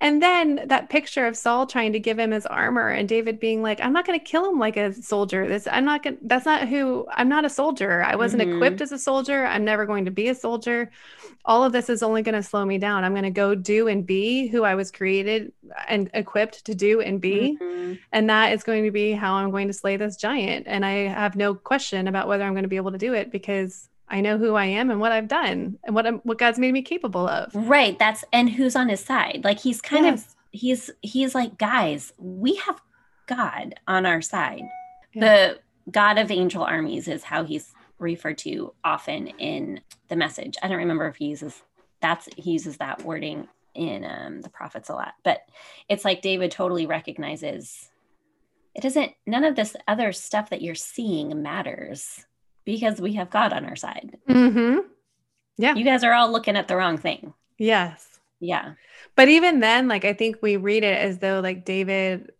And 0.00 0.22
then 0.22 0.62
that 0.66 0.90
picture 0.90 1.26
of 1.26 1.36
Saul 1.36 1.66
trying 1.66 1.92
to 1.92 1.98
give 1.98 2.18
him 2.18 2.30
his 2.30 2.46
armor 2.46 2.88
and 2.88 3.08
David 3.08 3.40
being 3.40 3.62
like, 3.62 3.80
I'm 3.80 3.92
not 3.92 4.06
going 4.06 4.18
to 4.18 4.24
kill 4.24 4.48
him 4.48 4.58
like 4.58 4.76
a 4.76 4.92
soldier. 4.92 5.48
This, 5.48 5.66
I'm 5.70 5.84
not 5.84 6.04
going 6.04 6.16
to, 6.16 6.22
that's 6.24 6.46
not 6.46 6.68
who, 6.68 7.06
I'm 7.12 7.28
not 7.28 7.44
a 7.44 7.50
soldier. 7.50 8.02
I 8.04 8.14
wasn't 8.14 8.42
mm-hmm. 8.42 8.56
equipped 8.56 8.80
as 8.80 8.92
a 8.92 8.98
soldier. 8.98 9.44
I'm 9.44 9.64
never 9.64 9.86
going 9.86 10.04
to 10.04 10.12
be 10.12 10.28
a 10.28 10.34
soldier. 10.34 10.90
All 11.44 11.64
of 11.64 11.72
this 11.72 11.88
is 11.88 12.02
only 12.02 12.22
going 12.22 12.36
to 12.36 12.42
slow 12.42 12.64
me 12.64 12.78
down. 12.78 13.04
I'm 13.04 13.12
going 13.12 13.24
to 13.24 13.30
go 13.30 13.54
do 13.54 13.88
and 13.88 14.06
be 14.06 14.46
who 14.46 14.62
I 14.62 14.76
was 14.76 14.92
created 14.92 15.52
and 15.88 16.10
equipped 16.14 16.64
to 16.66 16.74
do 16.74 17.00
and 17.00 17.20
be. 17.20 17.58
Mm-hmm. 17.60 17.94
And 18.12 18.30
that 18.30 18.52
is 18.52 18.62
going 18.62 18.84
to 18.84 18.90
be 18.92 19.12
how 19.12 19.34
I'm 19.34 19.50
going 19.50 19.66
to 19.66 19.72
slay 19.72 19.96
this 19.96 20.16
giant. 20.16 20.66
And 20.68 20.84
I 20.84 21.08
have 21.08 21.34
no 21.34 21.54
question 21.54 22.06
about 22.06 22.28
whether 22.28 22.44
I'm 22.44 22.52
going 22.52 22.62
to 22.62 22.68
be 22.68 22.76
able 22.76 22.92
to 22.92 22.98
do 22.98 23.14
it 23.14 23.32
because 23.32 23.88
I 24.10 24.20
know 24.20 24.38
who 24.38 24.54
I 24.54 24.66
am 24.66 24.90
and 24.90 25.00
what 25.00 25.12
I've 25.12 25.28
done 25.28 25.78
and 25.84 25.94
what 25.94 26.06
I'm, 26.06 26.18
what 26.18 26.38
God's 26.38 26.58
made 26.58 26.72
me 26.72 26.82
capable 26.82 27.28
of. 27.28 27.54
Right. 27.54 27.98
That's 27.98 28.24
and 28.32 28.48
who's 28.48 28.76
on 28.76 28.88
his 28.88 29.04
side. 29.04 29.42
Like 29.44 29.60
he's 29.60 29.80
kind 29.80 30.06
yes. 30.06 30.26
of 30.26 30.34
he's 30.50 30.90
he's 31.02 31.34
like 31.34 31.58
guys, 31.58 32.12
we 32.18 32.56
have 32.56 32.80
God 33.26 33.74
on 33.86 34.06
our 34.06 34.22
side. 34.22 34.62
Yeah. 35.12 35.20
The 35.20 35.90
God 35.90 36.18
of 36.18 36.30
angel 36.30 36.62
armies 36.62 37.08
is 37.08 37.24
how 37.24 37.44
he's 37.44 37.72
referred 37.98 38.38
to 38.38 38.72
often 38.84 39.28
in 39.38 39.80
the 40.08 40.16
message. 40.16 40.56
I 40.62 40.68
don't 40.68 40.78
remember 40.78 41.06
if 41.08 41.16
he 41.16 41.26
uses 41.26 41.62
that's 42.00 42.28
he 42.36 42.52
uses 42.52 42.76
that 42.78 43.02
wording 43.02 43.48
in 43.74 44.04
um, 44.04 44.40
the 44.40 44.48
prophets 44.48 44.88
a 44.88 44.94
lot, 44.94 45.14
but 45.22 45.42
it's 45.88 46.04
like 46.04 46.22
David 46.22 46.50
totally 46.50 46.86
recognizes 46.86 47.90
it 48.74 48.84
isn't 48.84 49.12
none 49.26 49.44
of 49.44 49.56
this 49.56 49.76
other 49.86 50.12
stuff 50.12 50.50
that 50.50 50.62
you're 50.62 50.74
seeing 50.74 51.42
matters 51.42 52.26
because 52.68 53.00
we 53.00 53.14
have 53.14 53.30
God 53.30 53.54
on 53.54 53.64
our 53.64 53.76
side. 53.76 54.18
Mm-hmm. 54.28 54.80
Yeah. 55.56 55.74
You 55.74 55.84
guys 55.86 56.04
are 56.04 56.12
all 56.12 56.30
looking 56.30 56.54
at 56.54 56.68
the 56.68 56.76
wrong 56.76 56.98
thing. 56.98 57.32
Yes. 57.56 58.20
Yeah. 58.40 58.74
But 59.16 59.30
even 59.30 59.60
then, 59.60 59.88
like 59.88 60.04
I 60.04 60.12
think 60.12 60.36
we 60.42 60.58
read 60.58 60.84
it 60.84 60.98
as 60.98 61.16
though 61.18 61.40
like 61.40 61.64
David 61.64 62.30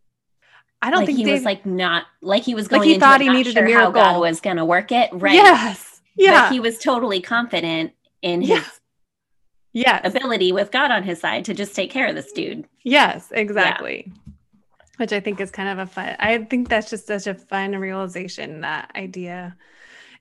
I 0.83 0.91
don't 0.91 0.99
like 0.99 1.07
think 1.07 1.19
he 1.19 1.25
David, 1.25 1.39
was 1.39 1.45
like 1.47 1.65
not 1.65 2.05
like 2.21 2.43
he 2.43 2.55
was 2.55 2.69
going 2.69 2.83
like 2.83 2.91
he 2.91 2.99
thought 2.99 3.23
he 3.23 3.31
needed 3.31 3.55
sure 3.55 3.65
a 3.65 3.67
miracle. 3.67 4.03
How 4.03 4.13
God 4.13 4.21
was 4.21 4.43
going 4.43 4.59
to 4.59 4.67
work 4.67 4.93
it, 4.93 5.09
right? 5.15 5.33
Yes, 5.33 6.03
yeah. 6.15 6.43
But 6.43 6.53
he 6.53 6.61
was 6.61 6.79
totally 6.79 7.23
confident 7.23 7.93
in 8.21 8.43
his 8.43 8.51
yeah. 8.51 8.65
yes. 9.73 10.15
ability 10.15 10.53
with 10.53 10.71
God 10.71 10.91
on 10.91 11.05
his 11.05 11.21
side 11.21 11.47
to 11.47 11.55
just 11.55 11.75
take 11.75 11.91
care 11.91 12.07
of 12.07 12.15
this 12.15 12.33
dude. 12.33 12.67
Yes, 12.85 13.33
exactly. 13.33 14.05
Yeah. 14.07 14.33
Which 14.99 15.13
I 15.15 15.21
think 15.21 15.41
is 15.41 15.51
kind 15.51 15.71
of 15.71 15.79
a 15.79 15.91
fun. 15.91 16.17
I 16.21 16.45
think 16.45 16.69
that's 16.69 16.91
just 16.91 17.07
such 17.07 17.27
a 17.27 17.35
fun 17.35 17.75
realization 17.77 18.61
that 18.61 18.93
idea 18.95 19.57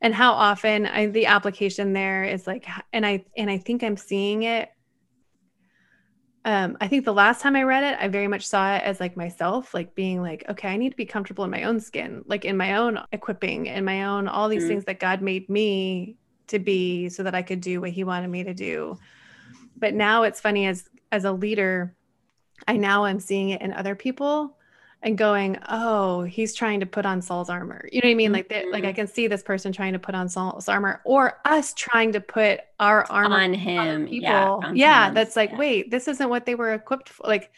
and 0.02 0.14
how 0.14 0.34
often 0.34 0.86
I, 0.86 1.08
the 1.08 1.26
application 1.26 1.94
there 1.94 2.24
is 2.24 2.48
like 2.48 2.68
and 2.94 3.06
i 3.06 3.26
and 3.36 3.50
i 3.50 3.58
think 3.58 3.84
i'm 3.84 3.98
seeing 3.98 4.44
it 4.44 4.70
um, 6.48 6.78
I 6.80 6.88
think 6.88 7.04
the 7.04 7.14
last 7.14 7.42
time 7.42 7.58
I 7.58 7.64
read 7.64 7.84
it, 7.84 7.98
I 8.00 8.08
very 8.08 8.30
much 8.30 8.48
saw 8.48 8.76
it 8.76 8.84
as 8.84 9.02
like 9.02 9.18
myself, 9.18 9.74
like 9.74 9.94
being 9.96 10.22
like, 10.22 10.46
okay, 10.48 10.70
I 10.70 10.78
need 10.78 10.92
to 10.92 10.96
be 10.96 11.06
comfortable 11.06 11.44
in 11.44 11.50
my 11.52 11.64
own 11.64 11.78
skin, 11.82 12.24
like 12.26 12.46
in 12.46 12.56
my 12.56 12.78
own 12.78 12.98
equipping, 13.12 13.66
in 13.66 13.84
my 13.84 14.06
own, 14.06 14.30
all 14.30 14.48
these 14.48 14.62
mm-hmm. 14.62 14.70
things 14.70 14.86
that 14.86 15.02
God 15.02 15.22
made 15.22 15.50
me 15.50 16.16
to 16.48 16.58
be 16.58 17.10
so 17.10 17.24
that 17.24 17.36
I 17.36 17.42
could 17.42 17.60
do 17.60 17.82
what 17.82 17.90
he 17.90 18.06
wanted 18.06 18.30
me 18.30 18.46
to 18.46 18.54
do. 18.54 18.98
But 19.76 19.94
now 19.94 20.24
it's 20.24 20.40
funny 20.40 20.68
as 20.68 20.88
as 21.12 21.26
a 21.26 21.34
leader, 21.34 21.98
I 22.66 22.78
now 22.78 23.06
am 23.06 23.20
seeing 23.20 23.50
it 23.50 23.62
in 23.62 23.74
other 23.74 23.96
people 23.96 24.57
and 25.04 25.18
going, 25.18 25.58
oh, 25.70 26.24
he's 26.24 26.56
trying 26.56 26.80
to 26.80 26.86
put 26.86 27.06
on 27.06 27.22
Saul's 27.22 27.50
armor. 27.50 27.88
You 27.92 28.02
know 28.02 28.08
what 28.08 28.12
I 28.12 28.16
mean? 28.16 28.32
Like, 28.32 28.50
that, 28.50 28.72
like 28.72 28.84
I 28.84 28.88
mm-hmm. 28.88 28.96
can 28.96 29.08
see 29.08 29.28
this 29.28 29.44
person 29.44 29.72
trying 29.72 29.94
to 29.94 30.00
put 30.00 30.16
on 30.16 30.28
Saul's 30.28 30.68
armor, 30.68 31.02
or 31.06 31.40
us 31.46 31.74
trying 31.74 32.14
to 32.14 32.22
put 32.22 32.62
our 32.80 33.06
armor 33.12 33.36
on 33.36 33.54
him. 33.54 33.80
On 33.80 34.08
people. 34.08 34.28
Yeah, 34.28 34.72
yeah 34.74 35.10
that's 35.12 35.36
like, 35.36 35.52
yeah. 35.52 35.58
wait, 35.58 35.92
this 35.92 36.08
isn't 36.08 36.30
what 36.30 36.46
they 36.46 36.56
were 36.56 36.74
equipped 36.74 37.10
for. 37.10 37.28
Like, 37.28 37.52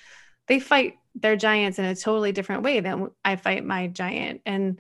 they 0.48 0.60
fight 0.60 0.96
their 1.16 1.38
giants 1.38 1.80
in 1.80 1.86
a 1.86 1.96
totally 1.96 2.32
different 2.32 2.64
way 2.64 2.82
than 2.82 3.10
I 3.24 3.36
fight 3.36 3.64
my 3.64 3.88
giant, 3.88 4.42
and 4.46 4.80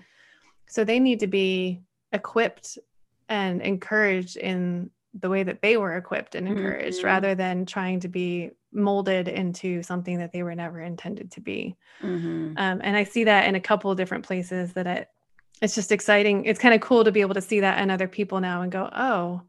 so 0.67 0.83
they 0.83 0.99
need 0.99 1.21
to 1.21 1.27
be 1.27 1.81
equipped 2.11 2.77
and 3.29 3.61
encouraged 3.61 4.35
in 4.37 4.89
the 5.13 5.29
way 5.29 5.43
that 5.43 5.61
they 5.61 5.77
were 5.77 5.95
equipped 5.95 6.35
and 6.35 6.47
encouraged, 6.47 6.97
mm-hmm. 6.97 7.07
rather 7.07 7.35
than 7.35 7.65
trying 7.65 7.99
to 8.01 8.07
be 8.07 8.51
molded 8.71 9.27
into 9.27 9.81
something 9.81 10.19
that 10.19 10.31
they 10.31 10.43
were 10.43 10.53
never 10.53 10.79
intended 10.79 11.31
to 11.31 11.41
be. 11.41 11.75
Mm-hmm. 12.01 12.53
Um, 12.57 12.81
and 12.83 12.95
I 12.95 13.03
see 13.03 13.23
that 13.23 13.47
in 13.47 13.55
a 13.55 13.59
couple 13.59 13.89
of 13.89 13.97
different 13.97 14.25
places 14.25 14.73
that 14.73 14.85
it, 14.85 15.09
it's 15.61 15.75
just 15.75 15.91
exciting. 15.91 16.45
It's 16.45 16.59
kind 16.59 16.75
of 16.75 16.81
cool 16.81 17.03
to 17.03 17.11
be 17.11 17.21
able 17.21 17.33
to 17.33 17.41
see 17.41 17.61
that 17.61 17.81
in 17.81 17.89
other 17.89 18.07
people 18.07 18.39
now 18.39 18.61
and 18.61 18.71
go, 18.71 18.89
oh, 18.95 19.41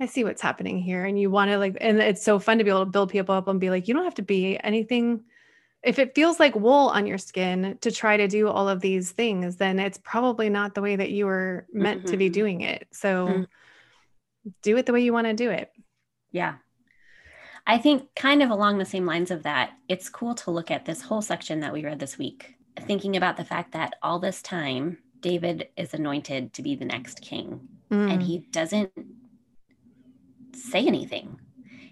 I 0.00 0.06
see 0.06 0.24
what's 0.24 0.42
happening 0.42 0.78
here. 0.78 1.04
And 1.04 1.18
you 1.18 1.30
want 1.30 1.50
to 1.50 1.58
like, 1.58 1.78
and 1.80 1.98
it's 1.98 2.22
so 2.22 2.38
fun 2.38 2.58
to 2.58 2.64
be 2.64 2.70
able 2.70 2.84
to 2.84 2.90
build 2.90 3.10
people 3.10 3.34
up 3.34 3.48
and 3.48 3.60
be 3.60 3.70
like, 3.70 3.88
you 3.88 3.94
don't 3.94 4.04
have 4.04 4.16
to 4.16 4.22
be 4.22 4.58
anything. 4.62 5.22
If 5.82 5.98
it 5.98 6.14
feels 6.14 6.40
like 6.40 6.54
wool 6.56 6.88
on 6.88 7.06
your 7.06 7.16
skin 7.16 7.78
to 7.80 7.92
try 7.92 8.16
to 8.16 8.26
do 8.26 8.48
all 8.48 8.68
of 8.68 8.80
these 8.80 9.12
things, 9.12 9.56
then 9.56 9.78
it's 9.78 9.98
probably 9.98 10.50
not 10.50 10.74
the 10.74 10.82
way 10.82 10.96
that 10.96 11.10
you 11.10 11.26
were 11.26 11.66
meant 11.72 12.00
mm-hmm. 12.00 12.10
to 12.10 12.16
be 12.16 12.26
mm-hmm. 12.26 12.32
doing 12.32 12.60
it. 12.62 12.88
So 12.90 13.26
mm-hmm. 13.26 13.42
Do 14.62 14.76
it 14.76 14.86
the 14.86 14.92
way 14.92 15.00
you 15.00 15.12
want 15.12 15.26
to 15.26 15.34
do 15.34 15.50
it. 15.50 15.70
Yeah. 16.30 16.56
I 17.66 17.78
think, 17.78 18.14
kind 18.14 18.42
of 18.42 18.50
along 18.50 18.78
the 18.78 18.84
same 18.84 19.06
lines 19.06 19.30
of 19.30 19.42
that, 19.42 19.72
it's 19.88 20.08
cool 20.08 20.34
to 20.36 20.50
look 20.50 20.70
at 20.70 20.84
this 20.84 21.02
whole 21.02 21.22
section 21.22 21.60
that 21.60 21.72
we 21.72 21.84
read 21.84 21.98
this 21.98 22.16
week, 22.16 22.54
thinking 22.86 23.16
about 23.16 23.36
the 23.36 23.44
fact 23.44 23.72
that 23.72 23.94
all 24.02 24.20
this 24.20 24.40
time, 24.40 24.98
David 25.20 25.68
is 25.76 25.92
anointed 25.92 26.52
to 26.52 26.62
be 26.62 26.76
the 26.76 26.84
next 26.84 27.20
king, 27.22 27.68
mm. 27.90 28.12
and 28.12 28.22
he 28.22 28.38
doesn't 28.52 28.92
say 30.54 30.86
anything. 30.86 31.40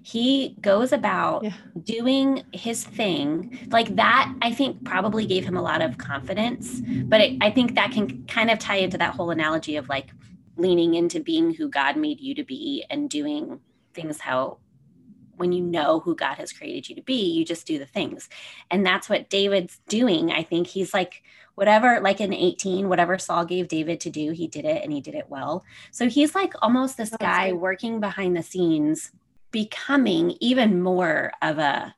He 0.04 0.54
goes 0.60 0.92
about 0.92 1.42
yeah. 1.42 1.54
doing 1.82 2.44
his 2.52 2.84
thing. 2.84 3.58
Like 3.70 3.96
that, 3.96 4.32
I 4.42 4.52
think 4.52 4.84
probably 4.84 5.26
gave 5.26 5.44
him 5.44 5.56
a 5.56 5.62
lot 5.62 5.80
of 5.80 5.96
confidence. 5.96 6.82
But 6.84 7.22
it, 7.22 7.38
I 7.40 7.50
think 7.50 7.74
that 7.74 7.90
can 7.90 8.24
kind 8.26 8.50
of 8.50 8.58
tie 8.58 8.76
into 8.76 8.98
that 8.98 9.14
whole 9.14 9.30
analogy 9.30 9.76
of 9.76 9.88
like 9.88 10.10
leaning 10.56 10.94
into 10.94 11.20
being 11.20 11.54
who 11.54 11.68
God 11.68 11.96
made 11.96 12.20
you 12.20 12.34
to 12.34 12.44
be 12.44 12.84
and 12.90 13.10
doing 13.10 13.60
things 13.92 14.20
how 14.20 14.58
when 15.36 15.52
you 15.52 15.62
know 15.62 16.00
who 16.00 16.14
God 16.14 16.36
has 16.36 16.52
created 16.52 16.88
you 16.88 16.94
to 16.96 17.02
be, 17.02 17.32
you 17.32 17.44
just 17.44 17.66
do 17.66 17.78
the 17.78 17.86
things. 17.86 18.28
And 18.70 18.86
that's 18.86 19.08
what 19.08 19.28
David's 19.28 19.80
doing. 19.88 20.30
I 20.30 20.42
think 20.42 20.66
he's 20.66 20.94
like, 20.94 21.22
whatever, 21.54 22.00
like 22.00 22.20
in 22.20 22.32
18, 22.32 22.88
whatever 22.88 23.18
Saul 23.18 23.44
gave 23.44 23.68
David 23.68 24.00
to 24.00 24.10
do, 24.10 24.30
he 24.32 24.46
did 24.46 24.64
it 24.64 24.82
and 24.82 24.92
he 24.92 25.00
did 25.00 25.14
it 25.14 25.28
well. 25.28 25.64
So 25.90 26.08
he's 26.08 26.34
like 26.34 26.54
almost 26.62 26.96
this 26.96 27.14
guy 27.20 27.52
working 27.52 28.00
behind 28.00 28.36
the 28.36 28.42
scenes, 28.42 29.12
becoming 29.50 30.36
even 30.40 30.82
more 30.82 31.32
of 31.42 31.58
a 31.58 31.94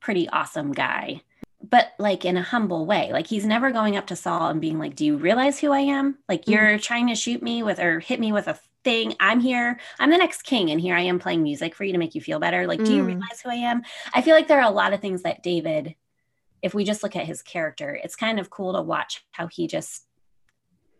pretty 0.00 0.28
awesome 0.28 0.72
guy, 0.72 1.22
but 1.62 1.92
like 1.98 2.24
in 2.24 2.36
a 2.36 2.42
humble 2.42 2.86
way. 2.86 3.12
Like 3.12 3.26
he's 3.26 3.46
never 3.46 3.70
going 3.70 3.96
up 3.96 4.06
to 4.08 4.16
Saul 4.16 4.48
and 4.48 4.60
being 4.60 4.78
like, 4.78 4.94
Do 4.94 5.04
you 5.04 5.16
realize 5.16 5.58
who 5.58 5.72
I 5.72 5.80
am? 5.80 6.18
Like 6.28 6.42
mm-hmm. 6.42 6.52
you're 6.52 6.78
trying 6.78 7.08
to 7.08 7.14
shoot 7.14 7.42
me 7.42 7.62
with 7.62 7.78
or 7.78 8.00
hit 8.00 8.20
me 8.20 8.32
with 8.32 8.48
a 8.48 8.58
thing. 8.84 9.14
I'm 9.20 9.40
here. 9.40 9.78
I'm 9.98 10.10
the 10.10 10.18
next 10.18 10.42
king, 10.42 10.70
and 10.70 10.80
here 10.80 10.94
I 10.94 11.02
am 11.02 11.18
playing 11.18 11.42
music 11.42 11.74
for 11.74 11.84
you 11.84 11.92
to 11.92 11.98
make 11.98 12.14
you 12.14 12.20
feel 12.20 12.38
better. 12.38 12.66
Like, 12.66 12.80
mm. 12.80 12.86
do 12.86 12.94
you 12.94 13.02
mm. 13.02 13.06
realize 13.06 13.40
who 13.42 13.50
I 13.50 13.54
am? 13.54 13.82
I 14.14 14.22
feel 14.22 14.34
like 14.34 14.48
there 14.48 14.60
are 14.60 14.70
a 14.70 14.74
lot 14.74 14.92
of 14.92 15.00
things 15.00 15.22
that 15.22 15.42
David, 15.42 15.94
if 16.62 16.74
we 16.74 16.84
just 16.84 17.02
look 17.02 17.16
at 17.16 17.26
his 17.26 17.42
character, 17.42 17.98
it's 18.02 18.16
kind 18.16 18.40
of 18.40 18.50
cool 18.50 18.72
to 18.74 18.82
watch 18.82 19.24
how 19.32 19.46
he 19.46 19.66
just 19.66 20.07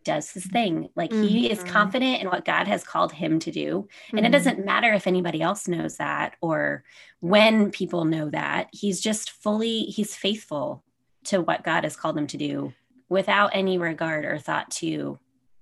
does 0.05 0.31
his 0.31 0.47
thing. 0.47 0.88
Like 0.97 1.11
mm-hmm. 1.11 1.23
he 1.23 1.50
is 1.50 1.59
mm-hmm. 1.59 1.69
confident 1.69 2.23
in 2.23 2.28
what 2.28 2.45
God 2.45 2.67
has 2.67 2.85
called 2.85 3.12
him 3.12 3.38
to 3.40 3.50
do. 3.50 3.88
And 4.11 4.19
mm-hmm. 4.19 4.26
it 4.26 4.31
doesn't 4.31 4.64
matter 4.64 4.93
if 4.93 5.07
anybody 5.07 5.43
else 5.43 5.69
knows 5.69 5.97
that 5.97 6.37
or 6.40 6.85
when 7.21 7.71
people 7.71 8.05
know 8.05 8.31
that. 8.31 8.69
He's 8.73 9.00
just 9.00 9.31
fully, 9.31 9.83
he's 9.85 10.17
faithful 10.17 10.83
to 11.25 11.40
what 11.40 11.64
God 11.64 11.85
has 11.85 11.97
called 11.97 12.17
him 12.17 12.26
to 12.28 12.37
do 12.37 12.73
without 13.09 13.50
any 13.55 13.78
regard 13.78 14.25
or 14.25 14.38
thought 14.38 14.71
to 14.71 15.19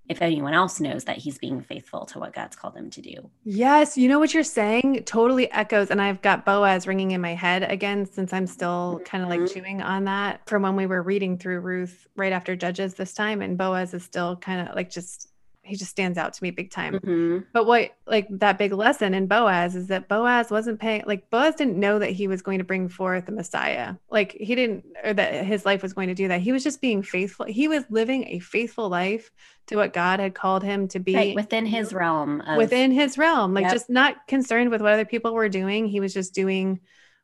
if 0.08 0.22
anyone 0.22 0.54
else 0.54 0.80
knows 0.80 1.04
that 1.04 1.18
he's 1.18 1.38
being 1.38 1.60
faithful 1.60 2.06
to 2.06 2.18
what 2.18 2.32
God's 2.32 2.56
called 2.56 2.76
him 2.76 2.90
to 2.90 3.02
do. 3.02 3.30
Yes, 3.44 3.96
you 3.96 4.08
know 4.08 4.18
what 4.18 4.34
you're 4.34 4.42
saying 4.42 5.02
totally 5.04 5.50
echoes 5.52 5.90
and 5.90 6.00
I've 6.00 6.22
got 6.22 6.44
Boaz 6.44 6.86
ringing 6.86 7.10
in 7.10 7.20
my 7.20 7.34
head 7.34 7.64
again 7.70 8.06
since 8.06 8.32
I'm 8.32 8.46
still 8.46 9.00
kind 9.04 9.24
of 9.24 9.30
like 9.30 9.40
mm-hmm. 9.40 9.54
chewing 9.54 9.82
on 9.82 10.04
that 10.04 10.40
from 10.46 10.62
when 10.62 10.76
we 10.76 10.86
were 10.86 11.02
reading 11.02 11.38
through 11.38 11.60
Ruth 11.60 12.06
right 12.16 12.32
after 12.32 12.54
Judges 12.56 12.94
this 12.94 13.14
time 13.14 13.42
and 13.42 13.58
Boaz 13.58 13.94
is 13.94 14.04
still 14.04 14.36
kind 14.36 14.68
of 14.68 14.74
like 14.74 14.90
just 14.90 15.28
he 15.66 15.76
just 15.76 15.90
stands 15.90 16.16
out 16.16 16.32
to 16.32 16.42
me 16.42 16.50
big 16.50 16.70
time. 16.70 16.94
Mm-hmm. 16.94 17.38
But 17.52 17.66
what 17.66 17.96
like 18.06 18.28
that 18.30 18.58
big 18.58 18.72
lesson 18.72 19.14
in 19.14 19.26
Boaz 19.26 19.74
is 19.74 19.88
that 19.88 20.08
Boaz 20.08 20.50
wasn't 20.50 20.80
paying 20.80 21.02
like 21.06 21.28
Boaz 21.30 21.54
didn't 21.56 21.78
know 21.78 21.98
that 21.98 22.10
he 22.10 22.28
was 22.28 22.42
going 22.42 22.58
to 22.58 22.64
bring 22.64 22.88
forth 22.88 23.26
the 23.26 23.32
Messiah. 23.32 23.96
Like 24.10 24.32
he 24.32 24.54
didn't 24.54 24.84
or 25.04 25.12
that 25.14 25.44
his 25.44 25.66
life 25.66 25.82
was 25.82 25.92
going 25.92 26.08
to 26.08 26.14
do 26.14 26.28
that. 26.28 26.40
He 26.40 26.52
was 26.52 26.62
just 26.62 26.80
being 26.80 27.02
faithful. 27.02 27.46
He 27.46 27.68
was 27.68 27.84
living 27.90 28.28
a 28.28 28.38
faithful 28.38 28.88
life 28.88 29.30
to 29.66 29.76
what 29.76 29.92
God 29.92 30.20
had 30.20 30.34
called 30.34 30.62
him 30.62 30.86
to 30.88 31.00
be 31.00 31.14
right, 31.14 31.34
within 31.34 31.66
his 31.66 31.92
realm. 31.92 32.40
Of, 32.40 32.56
within 32.56 32.92
his 32.92 33.18
realm. 33.18 33.52
Like 33.52 33.64
yep. 33.64 33.72
just 33.72 33.90
not 33.90 34.26
concerned 34.28 34.70
with 34.70 34.80
what 34.80 34.92
other 34.92 35.04
people 35.04 35.34
were 35.34 35.48
doing. 35.48 35.86
He 35.86 36.00
was 36.00 36.14
just 36.14 36.34
doing 36.34 36.80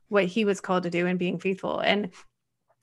what 0.09 0.25
he 0.25 0.45
was 0.45 0.59
called 0.59 0.83
to 0.83 0.89
do 0.89 1.07
and 1.07 1.17
being 1.17 1.39
faithful. 1.39 1.79
And 1.79 2.11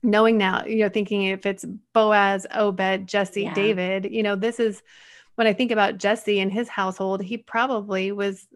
knowing 0.03 0.37
now, 0.37 0.65
you 0.65 0.79
know, 0.79 0.89
thinking 0.89 1.23
if 1.23 1.45
it's 1.45 1.65
Boaz, 1.93 2.47
Obed, 2.53 3.07
Jesse, 3.07 3.43
yeah. 3.43 3.53
David, 3.53 4.07
you 4.11 4.23
know, 4.23 4.35
this 4.35 4.59
is 4.59 4.81
when 5.35 5.47
I 5.47 5.53
think 5.53 5.71
about 5.71 5.97
Jesse 5.97 6.39
and 6.39 6.51
his 6.51 6.69
household, 6.69 7.21
he 7.21 7.37
probably 7.37 8.11
was 8.11 8.47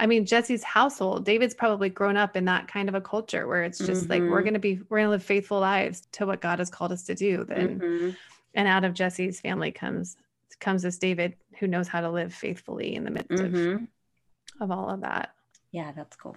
I 0.00 0.06
mean, 0.06 0.24
Jesse's 0.24 0.64
household, 0.64 1.26
David's 1.26 1.52
probably 1.52 1.90
grown 1.90 2.16
up 2.16 2.34
in 2.34 2.46
that 2.46 2.68
kind 2.68 2.88
of 2.88 2.94
a 2.94 3.02
culture 3.02 3.46
where 3.46 3.64
it's 3.64 3.76
just 3.76 4.04
mm-hmm. 4.04 4.10
like 4.10 4.20
we're 4.22 4.38
mm-hmm. 4.38 4.44
going 4.44 4.54
to 4.54 4.60
be 4.60 4.80
we're 4.88 4.96
going 4.98 5.08
to 5.08 5.10
live 5.10 5.22
faithful 5.22 5.60
lives 5.60 6.02
to 6.12 6.24
what 6.24 6.40
God 6.40 6.58
has 6.58 6.70
called 6.70 6.90
us 6.90 7.02
to 7.04 7.14
do. 7.14 7.44
Then 7.44 7.78
mm-hmm. 7.78 8.10
and 8.54 8.66
out 8.66 8.84
of 8.84 8.94
Jesse's 8.94 9.40
family 9.40 9.72
comes 9.72 10.16
comes 10.58 10.82
this 10.82 10.96
David 10.96 11.36
who 11.58 11.66
knows 11.66 11.86
how 11.86 12.00
to 12.00 12.10
live 12.10 12.32
faithfully 12.32 12.94
in 12.94 13.04
the 13.04 13.10
midst 13.10 13.30
mm-hmm. 13.30 13.84
of 13.84 14.70
of 14.70 14.70
all 14.70 14.88
of 14.88 15.02
that. 15.02 15.34
Yeah, 15.70 15.92
that's 15.92 16.16
cool. 16.16 16.36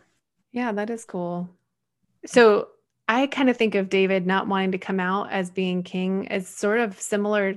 Yeah, 0.52 0.74
that 0.74 0.90
is 0.90 1.06
cool. 1.06 1.50
So, 2.26 2.68
I 3.08 3.28
kind 3.28 3.50
of 3.50 3.58
think 3.58 3.76
of 3.76 3.90
David 3.90 4.28
not 4.28 4.48
wanting 4.48 4.74
to 4.74 4.78
come 4.78 5.00
out 5.00 5.32
as 5.32 5.50
being 5.50 5.84
king 5.84 6.28
as 6.30 6.48
sort 6.48 6.80
of 6.80 7.00
similar 7.00 7.56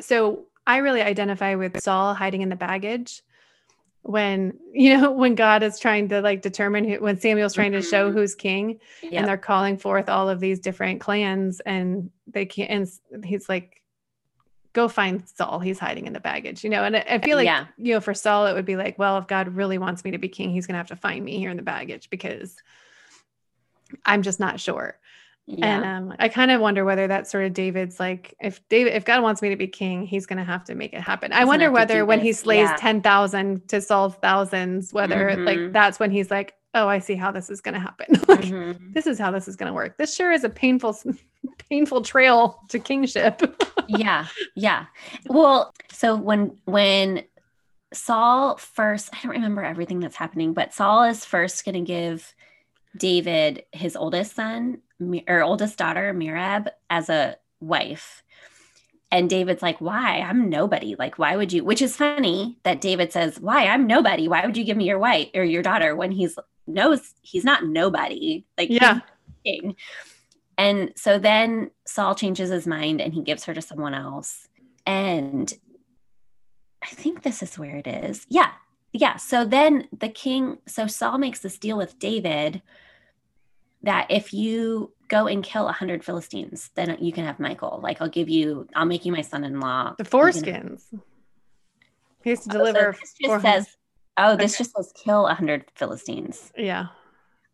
so 0.00 0.46
I 0.66 0.78
really 0.78 1.02
identify 1.02 1.54
with 1.54 1.80
Saul 1.80 2.14
hiding 2.14 2.42
in 2.42 2.48
the 2.48 2.56
baggage 2.56 3.22
when 4.02 4.58
you 4.72 4.96
know 4.96 5.10
when 5.10 5.34
God 5.34 5.62
is 5.62 5.78
trying 5.78 6.08
to 6.08 6.20
like 6.20 6.42
determine 6.42 6.84
who 6.84 7.00
when 7.00 7.18
Samuel's 7.18 7.54
trying 7.54 7.72
to 7.72 7.82
show 7.82 8.08
mm-hmm. 8.08 8.18
who's 8.18 8.34
king 8.34 8.80
yep. 9.02 9.12
and 9.12 9.28
they're 9.28 9.36
calling 9.36 9.76
forth 9.76 10.08
all 10.08 10.28
of 10.28 10.40
these 10.40 10.60
different 10.60 11.00
clans 11.00 11.60
and 11.60 12.10
they 12.26 12.46
can't 12.46 12.70
and 13.12 13.24
he's 13.24 13.48
like 13.48 13.82
go 14.72 14.88
find 14.88 15.28
Saul 15.28 15.58
he's 15.58 15.78
hiding 15.78 16.06
in 16.06 16.12
the 16.12 16.20
baggage 16.20 16.62
you 16.64 16.70
know 16.70 16.84
and 16.84 16.96
I 16.96 17.18
feel 17.18 17.36
like 17.36 17.46
yeah. 17.46 17.66
you 17.76 17.94
know 17.94 18.00
for 18.00 18.14
Saul 18.14 18.46
it 18.46 18.54
would 18.54 18.64
be 18.64 18.76
like 18.76 18.98
well 18.98 19.18
if 19.18 19.26
God 19.26 19.48
really 19.48 19.78
wants 19.78 20.04
me 20.04 20.12
to 20.12 20.18
be 20.18 20.28
king 20.28 20.50
he's 20.50 20.66
going 20.66 20.74
to 20.74 20.78
have 20.78 20.88
to 20.88 20.96
find 20.96 21.24
me 21.24 21.38
here 21.38 21.50
in 21.50 21.56
the 21.56 21.62
baggage 21.62 22.08
because 22.10 22.56
I'm 24.04 24.22
just 24.22 24.38
not 24.38 24.60
sure 24.60 24.98
yeah. 25.58 25.76
And 25.76 26.10
um, 26.10 26.16
I 26.18 26.28
kind 26.28 26.50
of 26.50 26.60
wonder 26.60 26.84
whether 26.84 27.06
that's 27.06 27.30
sort 27.30 27.44
of 27.44 27.52
David's 27.52 27.98
like, 27.98 28.34
if 28.40 28.66
David, 28.68 28.94
if 28.94 29.04
God 29.04 29.22
wants 29.22 29.42
me 29.42 29.48
to 29.50 29.56
be 29.56 29.66
king, 29.66 30.06
he's 30.06 30.26
going 30.26 30.38
to 30.38 30.44
have 30.44 30.64
to 30.64 30.74
make 30.74 30.92
it 30.92 31.00
happen. 31.00 31.32
I 31.32 31.44
wonder 31.44 31.70
whether 31.70 32.06
when 32.06 32.20
he 32.20 32.32
slays 32.32 32.68
yeah. 32.68 32.76
10,000 32.76 33.68
to 33.68 33.80
Saul's 33.80 34.14
thousands, 34.16 34.92
whether 34.92 35.30
mm-hmm. 35.30 35.44
like 35.44 35.72
that's 35.72 35.98
when 35.98 36.10
he's 36.10 36.30
like, 36.30 36.54
oh, 36.74 36.86
I 36.86 37.00
see 37.00 37.16
how 37.16 37.32
this 37.32 37.50
is 37.50 37.60
going 37.60 37.74
to 37.74 37.80
happen. 37.80 38.06
like, 38.28 38.42
mm-hmm. 38.42 38.92
this 38.92 39.06
is 39.06 39.18
how 39.18 39.32
this 39.32 39.48
is 39.48 39.56
going 39.56 39.66
to 39.66 39.74
work. 39.74 39.98
This 39.98 40.14
sure 40.14 40.30
is 40.30 40.44
a 40.44 40.48
painful, 40.48 40.96
painful 41.68 42.02
trail 42.02 42.60
to 42.68 42.78
kingship. 42.78 43.42
yeah. 43.88 44.26
Yeah. 44.54 44.86
Well, 45.26 45.74
so 45.90 46.14
when, 46.14 46.58
when 46.64 47.24
Saul 47.92 48.56
first, 48.56 49.10
I 49.12 49.18
don't 49.22 49.32
remember 49.32 49.64
everything 49.64 49.98
that's 49.98 50.16
happening, 50.16 50.52
but 50.52 50.72
Saul 50.72 51.04
is 51.04 51.24
first 51.24 51.64
going 51.64 51.74
to 51.74 51.80
give 51.80 52.32
David 52.96 53.64
his 53.72 53.96
oldest 53.96 54.36
son 54.36 54.78
or 55.28 55.42
oldest 55.42 55.78
daughter, 55.78 56.12
Merab 56.14 56.68
as 56.88 57.08
a 57.08 57.36
wife. 57.60 58.22
and 59.12 59.28
David's 59.28 59.60
like, 59.62 59.80
why? 59.80 60.20
I'm 60.20 60.48
nobody. 60.48 60.94
Like, 60.96 61.18
why 61.18 61.34
would 61.36 61.52
you? 61.52 61.64
Which 61.64 61.82
is 61.82 61.96
funny 61.96 62.58
that 62.62 62.80
David 62.80 63.12
says, 63.12 63.40
why? 63.40 63.66
I'm 63.66 63.86
nobody. 63.86 64.28
Why 64.28 64.46
would 64.46 64.56
you 64.56 64.62
give 64.64 64.76
me 64.76 64.84
your 64.86 65.00
wife 65.00 65.28
or 65.34 65.42
your 65.42 65.62
daughter 65.62 65.96
when 65.96 66.12
he's 66.12 66.38
knows 66.66 67.12
he's 67.22 67.44
not 67.44 67.64
nobody? 67.64 68.44
Like, 68.56 68.70
Yeah. 68.70 69.00
king. 69.44 69.74
And 70.56 70.92
so 70.94 71.18
then 71.18 71.70
Saul 71.86 72.14
changes 72.14 72.50
his 72.50 72.66
mind 72.66 73.00
and 73.00 73.12
he 73.14 73.22
gives 73.22 73.44
her 73.44 73.54
to 73.54 73.62
someone 73.62 73.94
else. 73.94 74.46
And 74.86 75.52
I 76.82 76.86
think 76.88 77.22
this 77.22 77.42
is 77.42 77.58
where 77.58 77.76
it 77.76 77.86
is. 77.86 78.26
Yeah. 78.28 78.52
Yeah. 78.92 79.16
So 79.16 79.44
then 79.44 79.88
the 79.98 80.08
king, 80.08 80.58
so 80.66 80.86
Saul 80.86 81.18
makes 81.18 81.40
this 81.40 81.58
deal 81.58 81.76
with 81.76 81.98
David 81.98 82.62
that 83.82 84.06
if 84.10 84.32
you 84.34 84.92
go 85.08 85.26
and 85.26 85.42
kill 85.42 85.68
a 85.68 85.72
hundred 85.72 86.04
Philistines, 86.04 86.70
then 86.74 86.96
you 87.00 87.12
can 87.12 87.24
have 87.24 87.40
Michal. 87.40 87.80
Like 87.82 88.00
I'll 88.00 88.08
give 88.08 88.28
you, 88.28 88.66
I'll 88.74 88.84
make 88.86 89.04
you 89.04 89.12
my 89.12 89.22
son-in-law. 89.22 89.94
The 89.98 90.04
You 90.04 90.10
can- 90.10 90.20
foreskins. 90.20 90.82
He 92.22 92.30
has 92.30 92.40
to 92.44 92.50
Oh, 92.50 92.52
so 92.52 92.58
deliver. 92.58 92.96
this 93.00 93.14
just 93.20 93.42
says, 93.42 93.76
oh, 94.16 94.36
this 94.36 94.54
Okay. 94.54 94.58
just 94.64 94.76
says 94.76 94.92
kill 94.94 95.26
a 95.26 95.34
hundred 95.34 95.64
Philistines. 95.74 96.52
yeah. 96.56 96.86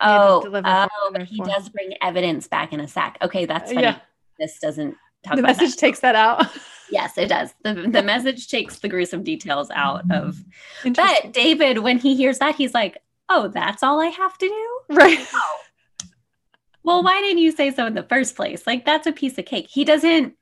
He 0.03 0.07
had 0.09 0.19
to 0.19 0.25
Oh, 0.25 0.43
oh, 0.65 1.11
but 1.13 1.23
he 1.23 1.41
does 1.41 1.71
bring 1.71 1.95
evidence 2.03 2.49
back 2.49 2.73
in 2.75 2.81
a 2.81 2.89
sack. 2.89 3.17
Okay, 3.23 3.47
that's 3.47 3.71
funny. 3.73 3.83
Yeah. 3.87 3.99
This 4.39 4.59
doesn't 4.59 4.95
talk 5.25 5.37
The 5.37 5.43
message 5.43 5.71
that. 5.71 5.79
takes 5.79 6.01
that 6.01 6.15
out. 6.15 6.47
Yes, 6.89 7.19
it 7.19 7.27
does. 7.27 7.53
The, 7.65 7.75
the 7.75 8.01
message 8.01 8.47
takes 8.47 8.79
the 8.79 8.89
gruesome 8.89 9.25
details 9.25 9.71
out 9.73 10.05
of. 10.13 10.39
But 10.85 11.33
David, 11.33 11.79
when 11.79 11.99
he 11.99 12.15
hears 12.15 12.39
that, 12.39 12.55
he's 12.55 12.75
like, 12.75 12.99
oh, 13.29 13.49
that's 13.49 13.83
all 13.83 14.01
I 14.01 14.07
have 14.07 14.39
to 14.39 14.47
do? 14.47 14.95
right. 14.95 15.19
Oh, 15.35 15.57
Well, 16.87 17.03
why 17.03 17.21
didn't 17.21 17.43
you 17.43 17.51
say 17.53 17.71
so 17.73 17.85
in 17.87 17.95
the 17.95 18.03
first 18.05 18.37
place? 18.37 18.67
Like, 18.67 18.85
that's 18.85 19.07
a 19.07 19.13
piece 19.13 19.37
of 19.39 19.45
cake. 19.45 19.67
He 19.69 19.85
doesn't. 19.85 20.35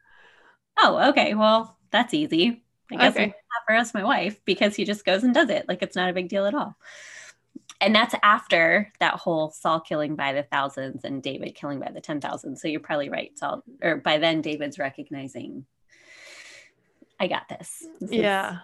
Oh, 0.79 1.09
okay. 1.11 1.35
Well, 1.35 1.77
that's 1.91 2.15
easy. 2.15 2.63
I 2.93 2.97
guess 2.97 3.15
Okay. 3.15 3.23
I'm 3.25 3.29
not 3.31 3.63
for 3.67 3.75
us, 3.77 3.95
my 3.95 4.05
wife, 4.05 4.41
because 4.45 4.77
he 4.77 4.85
just 4.85 5.05
goes 5.05 5.25
and 5.25 5.33
does 5.35 5.49
it. 5.49 5.67
Like, 5.69 5.83
it's 5.83 5.97
not 5.97 6.11
a 6.11 6.13
big 6.13 6.29
deal 6.29 6.45
at 6.47 6.55
all. 6.55 6.77
And 7.81 7.95
that's 7.95 8.15
after 8.23 8.93
that 9.01 9.15
whole 9.15 9.51
Saul 9.51 9.81
killing 9.81 10.17
by 10.17 10.33
the 10.33 10.43
thousands 10.43 11.05
and 11.05 11.23
David 11.23 11.55
killing 11.55 11.81
by 11.81 11.91
the 11.91 12.01
10,000. 12.01 12.57
So 12.57 12.69
you're 12.69 12.81
probably 12.81 13.09
right. 13.09 13.37
Saul, 13.39 13.63
or 13.83 13.97
by 13.97 14.19
then, 14.19 14.41
David's 14.43 14.79
recognizing, 14.79 15.65
I 17.19 17.27
got 17.27 17.49
this. 17.49 17.85
This 18.01 18.11
is- 18.11 18.17
Yeah. 18.17 18.59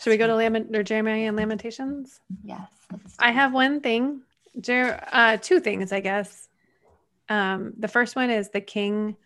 Should 0.00 0.10
we 0.10 0.16
go 0.16 0.26
to 0.26 0.34
Lament 0.36 0.74
or 0.76 0.82
Jeremiah 0.82 1.26
and 1.28 1.36
Lamentations? 1.36 2.20
Yes. 2.44 2.70
I 3.18 3.32
have 3.32 3.52
one 3.52 3.80
thing, 3.80 4.22
Jer- 4.60 5.02
uh, 5.12 5.38
two 5.38 5.60
things, 5.60 5.92
I 5.92 6.00
guess. 6.00 6.47
Um, 7.28 7.74
the 7.78 7.88
first 7.88 8.16
one 8.16 8.30
is 8.30 8.50
the 8.50 8.60
king 8.60 9.16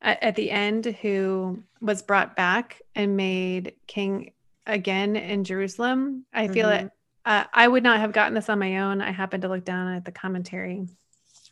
at, 0.00 0.22
at 0.22 0.36
the 0.36 0.50
end 0.50 0.86
who 0.86 1.62
was 1.80 2.02
brought 2.02 2.36
back 2.36 2.80
and 2.94 3.16
made 3.16 3.74
king 3.86 4.32
again 4.66 5.16
in 5.16 5.44
Jerusalem. 5.44 6.24
I 6.32 6.48
feel 6.48 6.68
Mhm. 6.68 6.84
it. 6.84 6.90
Uh, 7.24 7.44
I 7.52 7.66
would 7.66 7.82
not 7.82 8.00
have 8.00 8.12
gotten 8.12 8.34
this 8.34 8.48
on 8.48 8.58
my 8.58 8.78
own. 8.78 9.00
I 9.02 9.10
happened 9.10 9.42
to 9.42 9.48
look 9.48 9.64
down 9.64 9.94
at 9.94 10.04
the 10.04 10.12
commentary, 10.12 10.86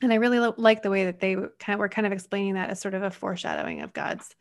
and 0.00 0.12
I 0.12 0.16
really 0.16 0.38
lo- 0.38 0.54
like 0.56 0.82
the 0.82 0.90
way 0.90 1.06
that 1.06 1.20
they 1.20 1.34
kind 1.34 1.74
of 1.74 1.78
were 1.78 1.88
kind 1.88 2.06
of 2.06 2.12
explaining 2.12 2.54
that 2.54 2.70
as 2.70 2.80
sort 2.80 2.94
of 2.94 3.02
a 3.02 3.10
foreshadowing 3.10 3.82
of 3.82 3.92
God's. 3.92 4.34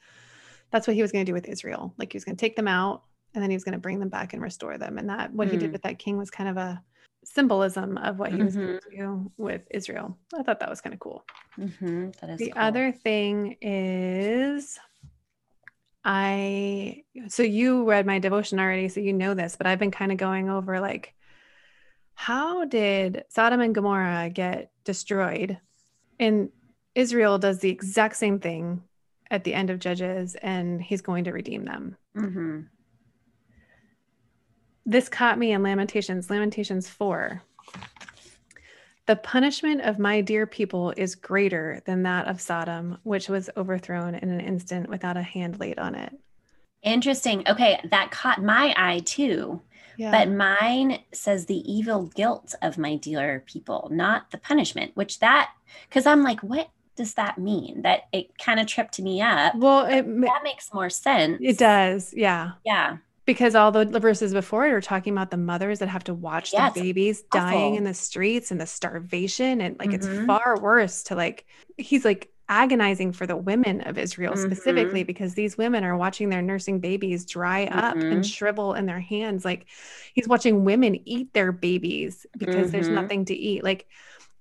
That's 0.71 0.87
what 0.87 0.95
he 0.95 1.01
was 1.01 1.11
going 1.11 1.25
to 1.25 1.29
do 1.29 1.33
with 1.33 1.47
Israel. 1.47 1.93
Like 1.97 2.11
he 2.11 2.15
was 2.15 2.25
going 2.25 2.35
to 2.35 2.39
take 2.41 2.55
them 2.55 2.67
out, 2.67 3.03
and 3.33 3.41
then 3.43 3.49
he 3.49 3.55
was 3.55 3.63
going 3.63 3.73
to 3.73 3.79
bring 3.79 3.99
them 3.99 4.09
back 4.09 4.33
and 4.33 4.41
restore 4.41 4.77
them. 4.77 4.97
And 4.97 5.09
that 5.09 5.33
what 5.33 5.47
he 5.49 5.57
did 5.57 5.69
Mm. 5.69 5.73
with 5.73 5.81
that 5.83 5.99
king 5.99 6.17
was 6.17 6.29
kind 6.31 6.49
of 6.49 6.57
a 6.57 6.81
symbolism 7.23 7.97
of 7.97 8.19
what 8.19 8.31
he 8.31 8.43
was 8.43 8.55
going 8.55 8.79
to 8.89 8.97
do 8.97 9.31
with 9.37 9.61
Israel. 9.71 10.17
I 10.37 10.43
thought 10.43 10.59
that 10.59 10.69
was 10.69 10.81
kind 10.81 10.93
of 10.93 10.99
cool. 10.99 11.23
Mhm, 11.57 12.15
that 12.19 12.29
is 12.31 12.39
The 12.39 12.51
cool. 12.51 12.61
other 12.61 12.91
thing 12.91 13.57
is 13.61 14.79
I 16.05 17.03
so 17.29 17.43
you 17.43 17.87
read 17.89 18.05
my 18.05 18.19
devotion 18.19 18.59
already, 18.59 18.89
so 18.89 18.99
you 18.99 19.13
know 19.13 19.33
this, 19.33 19.55
but 19.55 19.67
I've 19.67 19.79
been 19.79 19.91
kind 19.91 20.11
of 20.11 20.17
going 20.17 20.49
over 20.49 20.79
like 20.79 21.13
how 22.15 22.65
did 22.65 23.23
Sodom 23.29 23.59
and 23.61 23.73
Gomorrah 23.73 24.29
get 24.29 24.71
destroyed? 24.83 25.59
And 26.19 26.49
Israel 26.93 27.39
does 27.39 27.59
the 27.59 27.69
exact 27.69 28.15
same 28.17 28.39
thing 28.39 28.83
at 29.31 29.43
the 29.43 29.53
end 29.53 29.69
of 29.71 29.79
Judges, 29.79 30.35
and 30.35 30.79
he's 30.81 31.01
going 31.01 31.23
to 31.23 31.31
redeem 31.31 31.65
them. 31.65 31.97
Mhm. 32.15 32.67
This 34.85 35.07
caught 35.09 35.39
me 35.39 35.51
in 35.53 35.63
Lamentations, 35.63 36.29
Lamentations 36.29 36.89
4. 36.89 37.41
The 39.05 39.15
punishment 39.17 39.81
of 39.81 39.99
my 39.99 40.21
dear 40.21 40.45
people 40.45 40.93
is 40.95 41.15
greater 41.15 41.81
than 41.85 42.03
that 42.03 42.27
of 42.27 42.39
Sodom, 42.39 42.97
which 43.03 43.27
was 43.27 43.49
overthrown 43.57 44.15
in 44.15 44.29
an 44.29 44.39
instant 44.39 44.89
without 44.89 45.17
a 45.17 45.21
hand 45.21 45.59
laid 45.59 45.77
on 45.79 45.95
it. 45.95 46.13
Interesting. 46.83 47.43
Okay, 47.47 47.79
that 47.91 48.11
caught 48.11 48.43
my 48.43 48.73
eye 48.77 48.99
too. 48.99 49.61
Yeah. 49.97 50.11
But 50.11 50.29
mine 50.31 50.99
says 51.13 51.45
the 51.45 51.71
evil 51.71 52.07
guilt 52.07 52.55
of 52.61 52.77
my 52.77 52.95
dear 52.95 53.43
people, 53.45 53.89
not 53.91 54.31
the 54.31 54.37
punishment, 54.37 54.91
which 54.95 55.19
that, 55.19 55.51
because 55.87 56.05
I'm 56.05 56.23
like, 56.23 56.39
what 56.41 56.69
does 56.95 57.13
that 57.13 57.37
mean? 57.37 57.83
That 57.83 58.03
it 58.11 58.37
kind 58.37 58.59
of 58.59 58.67
tripped 58.67 58.99
me 58.99 59.21
up. 59.21 59.55
well, 59.55 59.85
it 59.85 60.03
That 60.21 60.41
makes 60.43 60.73
more 60.73 60.89
sense. 60.89 61.37
it 61.41 61.57
does, 61.57 62.13
yeah, 62.13 62.51
Yeah. 62.65 62.97
Because 63.25 63.55
all 63.55 63.71
the 63.71 63.85
verses 63.99 64.33
before 64.33 64.65
it 64.67 64.71
are 64.71 64.81
talking 64.81 65.13
about 65.13 65.31
the 65.31 65.37
mothers 65.37 65.79
that 65.79 65.87
have 65.89 66.03
to 66.05 66.13
watch 66.13 66.51
Yeah, 66.53 66.69
the 66.69 66.79
it's 66.79 66.81
babies 66.81 67.21
dying 67.31 67.57
awful. 67.73 67.77
in 67.77 67.83
the 67.83 67.93
streets 67.93 68.51
and 68.51 68.59
the 68.59 68.65
starvation, 68.67 69.61
and 69.61 69.77
like 69.79 69.91
Mhm. 69.91 69.93
it's 69.95 70.25
far 70.25 70.59
worse 70.59 71.03
to 71.03 71.15
like 71.15 71.45
he's 71.77 72.03
like 72.05 72.29
agonizing 72.49 73.13
for 73.13 73.25
the 73.25 73.37
women 73.37 73.79
of 73.81 73.97
Israel 73.97 74.33
Mm-hmm. 74.33 74.51
specifically 74.51 75.03
because 75.03 75.33
these 75.33 75.57
women 75.57 75.85
are 75.85 75.95
watching 75.95 76.29
their 76.29 76.41
nursing 76.41 76.79
babies 76.81 77.25
dry 77.25 77.65
up 77.67 77.95
and 77.95 78.23
Mhm. 78.23 78.25
shrivel 78.33 78.73
in 78.73 78.85
their 78.85 78.99
hands. 78.99 79.45
Like 79.45 79.65
he's 80.13 80.27
watching 80.27 80.65
women 80.65 80.99
eat 81.07 81.31
their 81.33 81.53
babies 81.53 82.25
because 82.37 82.71
there's 82.71 82.89
Mhm. 82.89 82.93
nothing 82.95 83.25
to 83.25 83.33
eat. 83.33 83.63
Like 83.63 83.87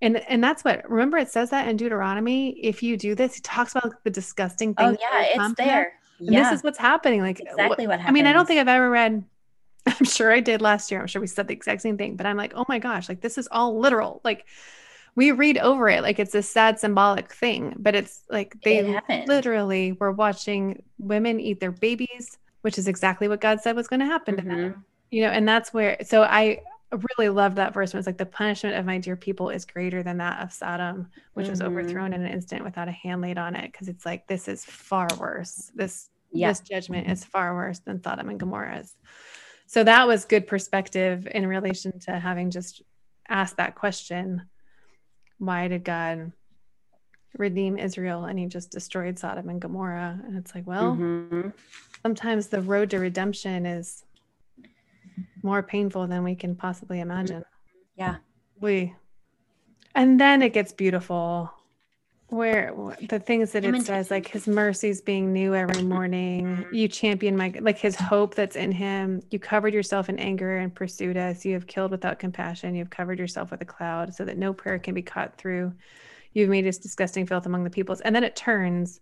and 0.03 0.17
and 0.29 0.43
that's 0.43 0.65
what 0.65 0.91
remember 0.91 1.17
it 1.17 1.31
says 1.31 1.51
that 1.51 1.69
in 1.69 1.77
Deuteronomy. 1.77 2.51
If 2.59 2.83
you 2.83 2.97
do 2.97 3.15
this, 3.15 3.37
he 3.37 3.41
talks 3.41 3.77
about 3.77 4.03
the 4.03 4.11
disgusting 4.11 4.75
Oh, 4.77 4.87
things. 4.89 4.99
that 4.99 5.31
yeah, 5.37 5.45
it's 5.45 5.55
there. 5.55 5.93
And 6.27 6.33
yeah. 6.33 6.51
this 6.51 6.59
is 6.59 6.65
what's 6.65 6.79
happening. 6.79 7.21
Like 7.21 7.41
exactly 7.41 7.87
what 7.87 8.01
I 8.01 8.11
mean, 8.11 8.27
I 8.27 8.33
don't 8.33 8.47
think 8.47 8.61
I've 8.61 8.69
ever 8.69 8.91
read. 8.91 9.25
I'm 9.87 10.05
sure 10.05 10.31
I 10.33 10.41
did 10.41 10.63
last 10.63 10.91
year. 10.91 11.01
I'm 11.01 11.07
sure 11.09 11.21
we 11.21 11.27
said 11.27 11.49
the 11.49 11.55
exact 11.55 11.83
same 11.83 11.99
thing, 11.99 12.17
but 12.17 12.27
I'm 12.27 12.37
like, 12.37 12.53
oh 12.55 12.65
my 12.69 12.79
gosh, 12.79 13.09
like 13.09 13.21
this 13.21 13.39
is 13.39 13.49
all 13.51 13.79
literal. 13.79 14.21
Like 14.25 14.47
we 15.15 15.33
read 15.33 15.59
over 15.59 15.89
it 15.89 16.03
like 16.03 16.19
it's 16.19 16.35
a 16.35 16.43
sad 16.43 16.79
symbolic 16.79 17.33
thing, 17.33 17.75
but 17.79 17.95
it's 17.95 18.23
like 18.31 18.57
they 18.65 18.79
It 18.79 19.29
literally 19.29 19.93
were 19.93 20.13
watching 20.13 20.83
women 20.99 21.41
eat 21.41 21.61
their 21.61 21.73
babies, 21.73 22.39
which 22.63 22.79
is 22.79 22.89
exactly 22.89 23.29
what 23.29 23.41
God 23.41 23.61
said 23.61 23.77
was 23.77 23.89
going 23.89 24.01
to 24.01 24.07
happen 24.07 24.37
to 24.37 24.43
them. 24.43 24.59
Mhm. 24.59 24.85
You 25.11 25.23
know, 25.23 25.31
and 25.31 25.47
that's 25.47 25.75
where. 25.75 25.99
So 26.05 26.23
I 26.23 26.63
really 27.17 27.29
loved 27.31 27.57
that 27.57 27.75
verse 27.75 27.93
when 27.93 27.99
it's 27.99 28.07
like 28.07 28.19
the 28.19 28.27
punishment 28.27 28.77
of 28.77 28.85
my 28.87 28.99
dear 28.99 29.17
people 29.17 29.51
is 29.51 29.65
greater 29.65 30.03
than 30.03 30.19
that 30.19 30.43
of 30.43 30.53
Sodom, 30.53 31.11
which 31.35 31.49
was 31.49 31.61
Mhm. 31.61 31.67
overthrown 31.67 32.13
in 32.13 32.23
an 32.23 32.33
instant 32.33 32.65
without 32.65 32.87
a 32.89 32.93
hand 32.93 33.21
laid 33.21 33.39
on 33.39 33.57
it, 33.57 33.73
because 33.73 33.89
it's 33.89 34.07
like 34.07 34.27
this 34.27 34.47
is 34.47 34.65
far 34.65 35.09
worse. 35.19 35.73
This 35.75 36.11
Yeah. 36.33 36.49
this 36.49 36.61
judgment 36.61 37.11
is 37.11 37.25
far 37.25 37.55
worse 37.55 37.81
than 37.81 38.03
Sodom 38.03 38.29
and 38.29 38.41
Gomorrah's. 38.41 38.95
So 39.67 39.85
that 39.85 40.07
was 40.07 40.25
good 40.25 40.47
perspective 40.47 41.27
in 41.31 41.47
relation 41.47 41.99
to 42.01 42.19
having 42.19 42.51
just 42.51 42.83
asked 43.29 43.57
that 43.57 43.75
question. 43.75 44.43
Why 45.39 45.69
did 45.69 45.85
God 45.85 46.33
redeem 47.39 47.79
Israel 47.79 48.25
and 48.27 48.39
he 48.39 48.47
just 48.47 48.71
destroyed 48.71 49.19
Sodom 49.19 49.49
and 49.49 49.61
Gomorrah? 49.61 50.21
And 50.27 50.37
it's 50.37 50.55
like, 50.55 50.67
well, 50.67 50.97
Mhm. 50.97 51.53
sometimes 52.03 52.49
the 52.49 52.61
road 52.61 52.91
to 52.91 52.99
redemption 52.99 53.65
is 53.67 54.05
more 55.43 55.63
painful 55.63 56.07
than 56.07 56.23
we 56.23 56.35
can 56.35 56.55
possibly 56.55 57.01
imagine. 57.01 57.45
Yeah. 57.97 58.17
We 58.61 58.95
and 59.95 60.19
then 60.21 60.41
it 60.43 60.53
gets 60.53 60.73
beautiful 60.73 61.53
where 62.33 62.73
the 63.09 63.19
things 63.19 63.53
that 63.53 63.65
it 63.65 63.83
says 63.83 64.11
like 64.11 64.27
his 64.27 64.49
mercies 64.49 65.01
being 65.01 65.33
new 65.33 65.55
every 65.55 65.83
morning 65.83 66.65
you 66.73 66.89
champion 66.89 67.37
my 67.37 67.53
like 67.61 67.79
his 67.79 67.95
hope 67.95 68.35
that's 68.35 68.57
in 68.57 68.73
him 68.73 69.23
you 69.31 69.39
covered 69.39 69.75
yourself 69.75 70.09
in 70.09 70.19
anger 70.19 70.57
and 70.59 70.75
pursued 70.75 71.17
us 71.17 71.45
you 71.45 71.53
have 71.53 71.67
killed 71.67 71.91
without 71.91 72.19
compassion 72.19 72.75
you've 72.75 72.91
covered 72.91 73.19
yourself 73.19 73.51
with 73.51 73.61
a 73.61 73.65
cloud 73.67 74.15
so 74.15 74.25
that 74.25 74.39
no 74.39 74.53
prayer 74.53 74.79
can 74.79 74.95
be 74.95 75.03
caught 75.03 75.37
through 75.37 75.73
you've 76.33 76.49
made 76.49 76.67
us 76.67 76.79
disgusting 76.79 77.27
filth 77.27 77.47
among 77.47 77.65
the 77.65 77.71
peoples 77.71 78.01
and 78.01 78.17
then 78.17 78.25
it 78.25 78.35
turns 78.35 79.01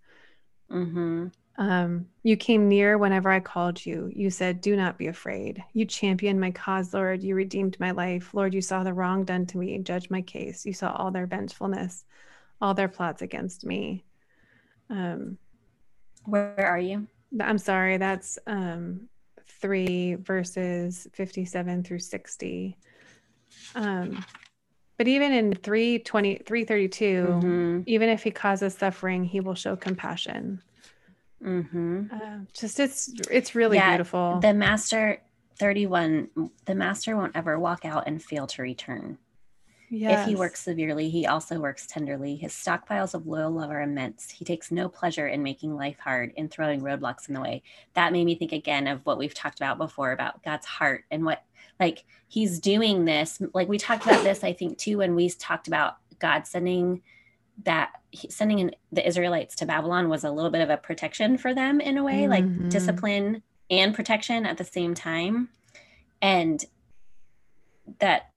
Mhm. 0.71 1.33
um, 1.59 2.07
you 2.23 2.37
came 2.37 2.69
near 2.69 2.97
whenever 2.97 3.29
I 3.29 3.41
called 3.41 3.85
you. 3.85 4.11
You 4.15 4.31
said, 4.31 4.61
Do 4.61 4.77
not 4.77 4.97
be 4.99 5.09
afraid. 5.09 5.63
You 5.75 5.85
championed 5.85 6.41
my 6.41 6.53
cause, 6.53 6.95
Lord. 6.95 7.23
You 7.25 7.35
redeemed 7.35 7.77
my 7.81 7.91
life. 7.91 8.33
Lord, 8.33 8.55
you 8.55 8.61
saw 8.63 8.83
the 8.85 8.95
wrong 8.95 9.25
done 9.25 9.47
to 9.47 9.59
me. 9.59 9.77
Judge 9.81 10.09
my 10.09 10.23
case. 10.23 10.65
You 10.65 10.73
saw 10.73 10.93
all 10.93 11.11
their 11.11 11.27
vengefulness, 11.27 12.05
all 12.61 12.75
their 12.75 12.89
plots 12.89 13.23
against 13.23 13.65
me. 13.65 14.05
Um, 14.89 15.39
Where 16.25 16.67
are 16.67 16.79
you? 16.79 17.07
I'm 17.41 17.59
sorry, 17.59 17.97
that's 17.97 18.39
um, 18.47 19.09
three 19.61 20.15
verses 20.17 21.07
57 21.15 21.85
through 21.85 22.01
60. 22.01 22.77
Um, 23.75 24.25
but 24.99 25.09
even 25.09 25.33
in 25.33 25.55
320, 25.55 26.43
332, 26.45 27.05
Mhm. 27.27 27.85
even 27.87 28.09
if 28.09 28.23
he 28.23 28.31
causes 28.31 28.75
suffering, 28.75 29.25
he 29.25 29.41
will 29.41 29.55
show 29.55 29.77
compassion. 29.77 30.63
Mm-hmm. 31.43 32.03
Uh, 32.13 32.39
just 32.53 32.79
it's 32.81 33.11
it's 33.31 33.55
really 33.55 33.79
Yeah, 33.79 33.93
beautiful. 33.93 34.41
The 34.41 34.53
master 34.53 35.23
31, 35.59 36.29
the 36.67 36.75
master 36.75 37.17
won't 37.17 37.35
ever 37.35 37.59
walk 37.59 37.85
out 37.87 38.07
and 38.07 38.23
fail 38.23 38.47
to 38.49 38.63
return. 38.63 39.17
If 40.21 40.29
he 40.29 40.37
works 40.37 40.61
severely, 40.61 41.11
he 41.11 41.27
also 41.27 41.59
works 41.59 41.87
tenderly. 41.87 42.37
His 42.37 42.53
stockpiles 42.53 43.13
of 43.15 43.27
loyal 43.27 43.51
love 43.51 43.71
are 43.71 43.83
immense. 43.83 44.31
He 44.31 44.45
takes 44.45 44.71
no 44.71 44.89
pleasure 44.89 45.27
in 45.27 45.43
making 45.43 45.75
life 45.75 45.99
hard, 45.99 46.33
in 46.37 46.49
throwing 46.49 46.81
roadblocks 46.81 47.29
in 47.29 47.35
the 47.35 47.41
way. 47.41 47.63
That 47.95 48.13
made 48.13 48.25
me 48.25 48.37
think 48.37 48.53
again 48.53 48.87
of 48.87 49.05
what 49.05 49.19
we've 49.19 49.35
talked 49.35 49.59
about 49.59 49.79
before 49.79 50.13
about 50.13 50.45
God's 50.45 50.67
heart 50.67 51.05
and 51.11 51.25
what, 51.25 51.43
like, 51.81 52.05
he's 52.29 52.61
doing 52.61 53.05
this. 53.05 53.43
Like, 53.53 53.69
we 53.69 53.79
talked 53.79 54.05
about 54.05 54.23
this, 54.23 54.45
I 54.45 54.53
think, 54.53 54.79
too, 54.79 54.99
when 54.99 55.17
we 55.17 55.29
talked 55.31 55.67
about 55.67 55.97
God 56.21 56.47
sending 56.47 57.03
that, 57.65 57.91
sending 58.29 58.61
in 58.61 58.75
the 58.93 59.07
Israelites 59.07 59.57
to 59.57 59.67
Babylon 59.67 60.09
was 60.09 60.23
a 60.25 60.31
little 60.31 60.51
bit 60.51 60.63
of 60.63 60.71
a 60.71 60.77
protection 60.77 61.37
for 61.37 61.53
them 61.53 61.81
in 61.81 61.99
a 61.99 62.05
way, 62.05 62.23
Mhm. 62.23 62.29
like 62.29 62.69
discipline 62.71 63.43
and 63.69 63.95
protection 63.95 64.47
at 64.47 64.57
the 64.57 64.65
same 64.65 64.95
time. 64.95 65.49
And 66.23 66.65
that 67.99 68.30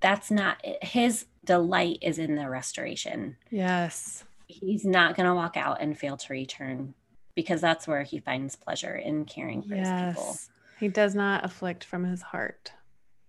that's 0.00 0.30
not 0.30 0.60
his 0.82 1.26
delight 1.44 1.98
is 2.02 2.18
in 2.18 2.34
the 2.34 2.48
restoration. 2.48 3.36
Yes. 3.50 4.24
He's 4.46 4.84
not 4.84 5.16
going 5.16 5.26
to 5.28 5.34
walk 5.34 5.56
out 5.56 5.80
and 5.80 5.98
fail 5.98 6.16
to 6.16 6.32
return 6.32 6.94
because 7.34 7.60
that's 7.60 7.86
where 7.88 8.02
he 8.02 8.18
finds 8.18 8.56
pleasure 8.56 8.94
in 8.94 9.24
caring 9.24 9.62
for 9.62 9.74
his 9.74 9.88
people. 9.88 10.24
Yes. 10.28 10.50
He 10.78 10.88
does 10.88 11.14
not 11.14 11.44
afflict 11.44 11.84
from 11.84 12.04
his 12.04 12.22
heart. 12.22 12.72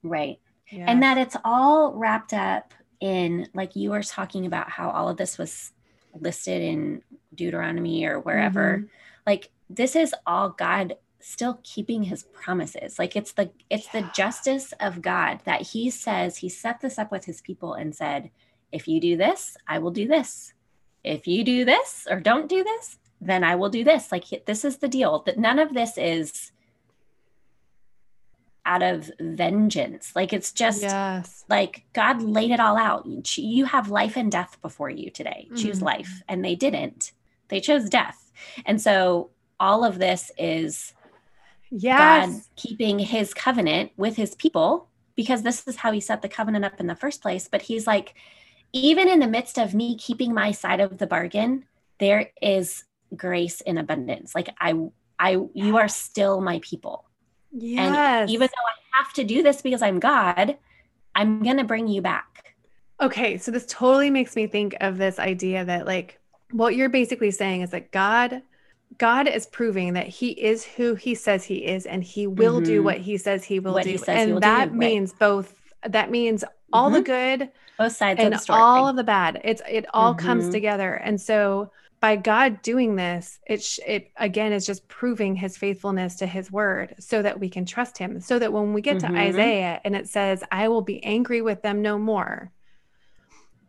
Right. 0.04 0.40
Yeah. 0.70 0.86
And 0.88 1.02
that 1.04 1.18
it's 1.18 1.38
all 1.46 1.94
wrapped 1.94 2.34
up 2.34 2.74
in, 3.00 3.48
like 3.54 3.76
you 3.76 3.92
were 3.92 4.04
talking 4.04 4.46
about 4.46 4.70
how 4.70 4.90
all 4.90 5.10
of 5.10 5.18
this 5.18 5.38
was 5.38 5.72
listed 6.20 6.62
in 6.62 7.02
Deuteronomy 7.36 8.06
or 8.06 8.20
wherever. 8.20 8.80
Mhm. 8.80 8.90
Like 9.26 9.50
this 9.70 9.96
is 9.96 10.14
all 10.26 10.50
God 10.50 10.96
still 11.28 11.60
keeping 11.64 12.04
his 12.04 12.24
promises. 12.24 12.98
Like 12.98 13.16
it's 13.16 13.34
the 13.34 13.52
it's 13.70 13.88
the 13.88 14.10
justice 14.14 14.74
of 14.80 15.02
God 15.02 15.40
that 15.44 15.62
he 15.62 15.90
says 15.90 16.38
he 16.38 16.50
set 16.50 16.80
this 16.80 16.98
up 16.98 17.12
with 17.12 17.26
his 17.26 17.42
people 17.42 17.74
and 17.74 17.94
said, 17.94 18.32
if 18.72 18.88
you 18.88 19.02
do 19.02 19.18
this, 19.18 19.58
I 19.68 19.80
will 19.80 19.92
do 19.92 20.08
this. 20.08 20.54
If 21.04 21.28
you 21.28 21.44
do 21.44 21.66
this 21.66 22.08
or 22.10 22.20
don't 22.20 22.48
do 22.48 22.64
this, 22.64 22.98
then 23.20 23.44
I 23.44 23.56
will 23.56 23.70
do 23.70 23.84
this. 23.84 24.12
Like 24.12 24.26
this 24.46 24.64
is 24.64 24.78
the 24.78 24.88
deal. 24.88 25.24
That 25.26 25.38
none 25.38 25.60
of 25.60 25.74
this 25.74 25.98
is 25.98 26.52
out 28.66 28.84
of 28.84 29.12
vengeance. 29.20 30.14
Like 30.16 30.32
it's 30.32 30.52
just 30.54 30.82
yes. 30.82 31.44
like 31.50 31.86
God 31.94 32.22
laid 32.22 32.52
it 32.52 32.60
all 32.60 32.78
out. 32.78 33.06
You 33.38 33.66
have 33.66 33.90
life 33.90 34.16
and 34.16 34.32
death 34.32 34.58
before 34.62 34.90
you 34.90 35.10
today. 35.10 35.50
Choose 35.56 35.80
Mhm. 35.80 35.84
life. 35.84 36.24
And 36.28 36.44
they 36.44 36.56
didn't. 36.56 37.12
They 37.50 37.60
chose 37.60 37.90
death. 37.90 38.32
And 38.66 38.82
so 38.82 39.32
all 39.60 39.84
of 39.84 40.00
this 40.00 40.32
is 40.38 40.94
God 41.72 41.82
Yes. 41.82 42.50
keeping 42.56 43.00
his 43.00 43.34
covenant 43.34 43.92
with 43.98 44.16
his 44.16 44.36
people 44.36 44.88
because 45.16 45.42
this 45.42 45.68
is 45.68 45.78
how 45.78 45.92
he 45.92 46.00
set 46.00 46.22
the 46.22 46.30
covenant 46.30 46.64
up 46.64 46.80
in 46.80 46.88
the 46.88 46.96
first 46.96 47.22
place. 47.22 47.48
But 47.48 47.64
he's 47.64 47.88
like, 47.88 48.14
even 48.74 49.08
in 49.10 49.20
the 49.20 49.28
midst 49.28 49.58
of 49.58 49.74
me 49.74 49.98
keeping 49.98 50.34
my 50.34 50.52
side 50.52 50.80
of 50.80 50.98
the 50.98 51.08
bargain, 51.08 51.66
there 52.00 52.32
is 52.42 52.84
grace 53.16 53.62
in 53.62 53.78
abundance. 53.78 54.36
Like 54.36 54.50
I, 54.60 54.76
I, 55.20 55.38
you 55.54 55.78
are 55.78 55.88
still 55.88 56.42
my 56.42 56.60
people. 56.64 57.06
Yes. 57.52 57.80
And 57.80 58.30
even 58.30 58.48
though 58.48 58.68
I 58.68 59.04
have 59.04 59.14
to 59.14 59.24
do 59.24 59.42
this 59.42 59.62
because 59.62 59.82
I'm 59.82 60.00
God, 60.00 60.58
I'm 61.16 61.42
going 61.42 61.58
to 61.58 61.64
bring 61.64 61.88
you 61.88 62.02
back. 62.02 62.56
Okay, 63.02 63.38
so 63.38 63.52
this 63.52 63.66
totally 63.68 64.10
makes 64.10 64.36
me 64.36 64.48
think 64.48 64.76
of 64.82 64.98
this 64.98 65.20
idea 65.20 65.66
that 65.66 65.86
like 65.86 66.20
what 66.52 66.76
you're 66.76 66.90
basically 66.90 67.32
saying 67.32 67.62
is 67.62 67.72
that 67.72 67.92
God 67.92 68.42
God 68.98 69.28
is 69.28 69.46
proving 69.46 69.94
that 69.94 70.08
he 70.08 70.30
is 70.30 70.64
who 70.66 70.96
he 70.96 71.14
says 71.16 71.44
he 71.44 71.66
is 71.66 71.86
and 71.86 72.04
he 72.04 72.26
will 72.28 72.62
do 72.62 72.82
Mhm. 72.82 72.86
what 72.86 72.98
he 72.98 73.18
says 73.18 73.44
he 73.44 73.60
will 73.60 73.74
What 73.74 73.84
do. 73.84 73.92
he 73.92 73.98
says 73.98 74.08
he 74.08 74.22
and 74.24 74.34
will 74.34 74.40
do, 74.40 74.46
that 74.48 74.70
right. 74.70 74.78
means 74.78 75.14
both 75.14 75.54
that 75.88 76.10
means 76.10 76.44
all 76.74 76.90
the 76.90 77.02
good 77.02 77.52
Both 77.78 77.96
sides 77.96 78.20
and 78.20 78.34
of 78.34 78.40
the 78.40 78.44
story. 78.44 78.60
all 78.62 78.88
of 78.88 78.96
the 78.96 79.04
bad. 79.04 79.40
It's 79.44 79.62
it 79.70 79.86
all 79.94 80.14
comes 80.16 80.48
Mhm. 80.48 80.52
together. 80.52 80.94
And 80.96 81.20
so 81.22 81.72
by 82.00 82.16
God 82.16 82.62
doing 82.62 82.96
this, 82.96 83.40
it 83.48 83.62
sh- 83.62 83.80
it 83.86 84.12
again 84.18 84.52
is 84.54 84.66
just 84.66 84.88
proving 84.88 85.36
his 85.36 85.58
faithfulness 85.58 86.16
to 86.18 86.26
his 86.28 86.52
word 86.52 86.96
so 87.00 87.22
that 87.22 87.40
we 87.40 87.50
can 87.50 87.66
trust 87.66 87.98
him. 87.98 88.20
So 88.20 88.40
that 88.40 88.52
when 88.54 88.74
we 88.74 88.82
get 88.82 89.00
to 89.00 89.08
Isaiah 89.16 89.82
and 89.84 89.96
it 89.96 90.08
says, 90.08 90.44
"I 90.52 90.68
will 90.68 90.82
be 90.82 91.04
angry 91.04 91.42
with 91.42 91.62
them 91.62 91.82
no 91.82 91.98
more." 91.98 92.52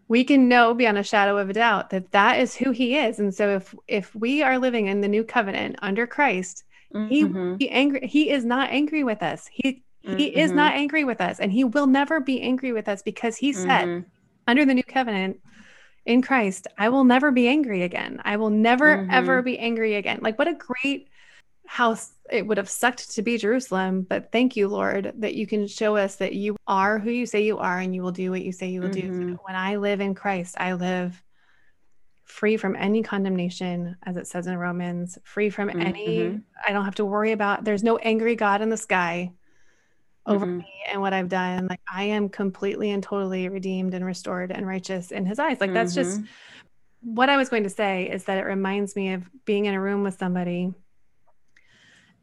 We 0.09 0.25
can 0.25 0.49
know 0.49 0.75
beyond 0.75 0.99
a 0.99 1.03
shadow 1.03 1.39
of 1.39 1.51
a 1.51 1.53
doubt 1.53 1.91
that 1.91 2.13
that 2.13 2.39
is 2.41 2.57
who 2.57 2.71
he 2.71 2.97
is. 2.97 3.19
And 3.19 3.35
so 3.35 3.57
if 3.57 3.75
if 3.87 4.15
we 4.15 4.43
are 4.43 4.59
living 4.59 4.87
in 4.87 5.01
the 5.01 5.09
new 5.09 5.25
covenant 5.25 5.77
under 5.83 6.07
Christ, 6.07 6.65
he 7.05 7.25
Mhm. 7.25 7.57
he 7.59 7.69
angry 7.71 8.07
he 8.07 8.31
is 8.31 8.45
not 8.45 8.71
angry 8.71 9.05
with 9.05 9.23
us. 9.23 9.49
He 9.53 9.85
he 10.11 10.27
is 10.37 10.53
Mhm. 10.53 10.55
not 10.55 10.75
angry 10.75 11.05
with 11.05 11.21
us 11.21 11.39
and 11.41 11.53
he 11.53 11.65
will 11.65 11.87
never 11.87 12.21
be 12.21 12.41
angry 12.41 12.73
with 12.73 12.89
us 12.89 13.03
because 13.03 13.37
he 13.37 13.53
said 13.53 13.91
Mhm. 13.91 14.05
under 14.47 14.65
the 14.65 14.75
new 14.75 14.83
covenant 14.85 15.41
in 16.07 16.23
Christ, 16.23 16.67
I 16.79 16.89
will 16.89 17.05
never 17.05 17.31
be 17.31 17.49
angry 17.49 17.83
again. 17.83 18.21
I 18.25 18.37
will 18.37 18.51
never, 18.51 19.05
ever 19.11 19.43
be 19.43 19.59
angry 19.59 19.95
again. 19.95 20.21
Like, 20.23 20.39
what 20.39 20.49
a 20.49 20.55
great 20.55 21.09
house 21.69 22.13
it 22.31 22.47
would 22.47 22.57
have 22.57 22.69
sucked 22.69 23.11
to 23.13 23.23
be 23.23 23.37
Jerusalem. 23.37 24.07
But 24.09 24.33
thank 24.33 24.57
you, 24.57 24.69
Lord, 24.69 25.13
that 25.19 25.35
you 25.35 25.47
can 25.47 25.67
show 25.67 25.97
us 25.97 26.17
that 26.17 26.35
you 26.35 26.57
are 26.67 26.99
who 26.99 27.11
you 27.11 27.27
say 27.27 27.45
you 27.45 27.59
are 27.59 27.79
and 27.79 27.95
you 27.95 28.03
will 28.03 28.11
do 28.11 28.31
what 28.31 28.43
you 28.43 28.53
say 28.53 28.69
you 28.69 28.81
will 28.81 28.89
do. 28.89 29.03
So 29.03 29.09
Mhm. 29.09 29.39
when 29.45 29.55
I 29.55 29.77
live 29.77 30.01
in 30.01 30.15
Christ, 30.15 30.57
I 30.59 30.73
live 30.73 31.23
free 32.25 32.57
from 32.57 32.75
any 32.77 33.03
condemnation, 33.03 33.97
as 34.03 34.17
it 34.17 34.27
says 34.27 34.47
in 34.47 34.57
Romans, 34.57 35.19
free 35.25 35.51
from 35.51 35.71
any, 35.71 36.07
Mhm. 36.07 36.43
I 36.67 36.73
don't 36.73 36.85
have 36.85 36.97
to 36.97 37.05
worry 37.05 37.33
about, 37.33 37.65
there's 37.65 37.85
no 37.85 37.97
angry 37.99 38.35
God 38.35 38.61
in 38.61 38.69
the 38.71 38.77
sky 38.77 39.33
over 40.27 40.47
Mhm. 40.47 40.59
me 40.59 40.73
and 40.91 41.01
what 41.01 41.13
I've 41.15 41.29
done. 41.29 41.67
Like 41.69 41.81
I 41.91 42.05
am 42.05 42.29
completely 42.29 42.91
and 42.91 43.03
totally 43.03 43.49
redeemed 43.49 43.95
and 43.95 44.05
restored 44.05 44.53
and 44.53 44.67
righteous 44.67 45.11
in 45.11 45.27
his 45.27 45.39
eyes. 45.39 45.61
Like 45.61 45.73
that's 45.73 45.95
just 45.95 46.21
Mhm. 46.21 46.29
what 47.01 47.29
I 47.29 47.37
was 47.37 47.49
going 47.49 47.65
to 47.65 47.71
say 47.71 48.11
is 48.11 48.25
that 48.25 48.39
it 48.39 48.45
reminds 48.45 48.97
me 48.97 49.13
of 49.13 49.31
being 49.45 49.67
in 49.67 49.75
a 49.75 49.81
room 49.81 50.03
with 50.03 50.19
somebody 50.19 50.75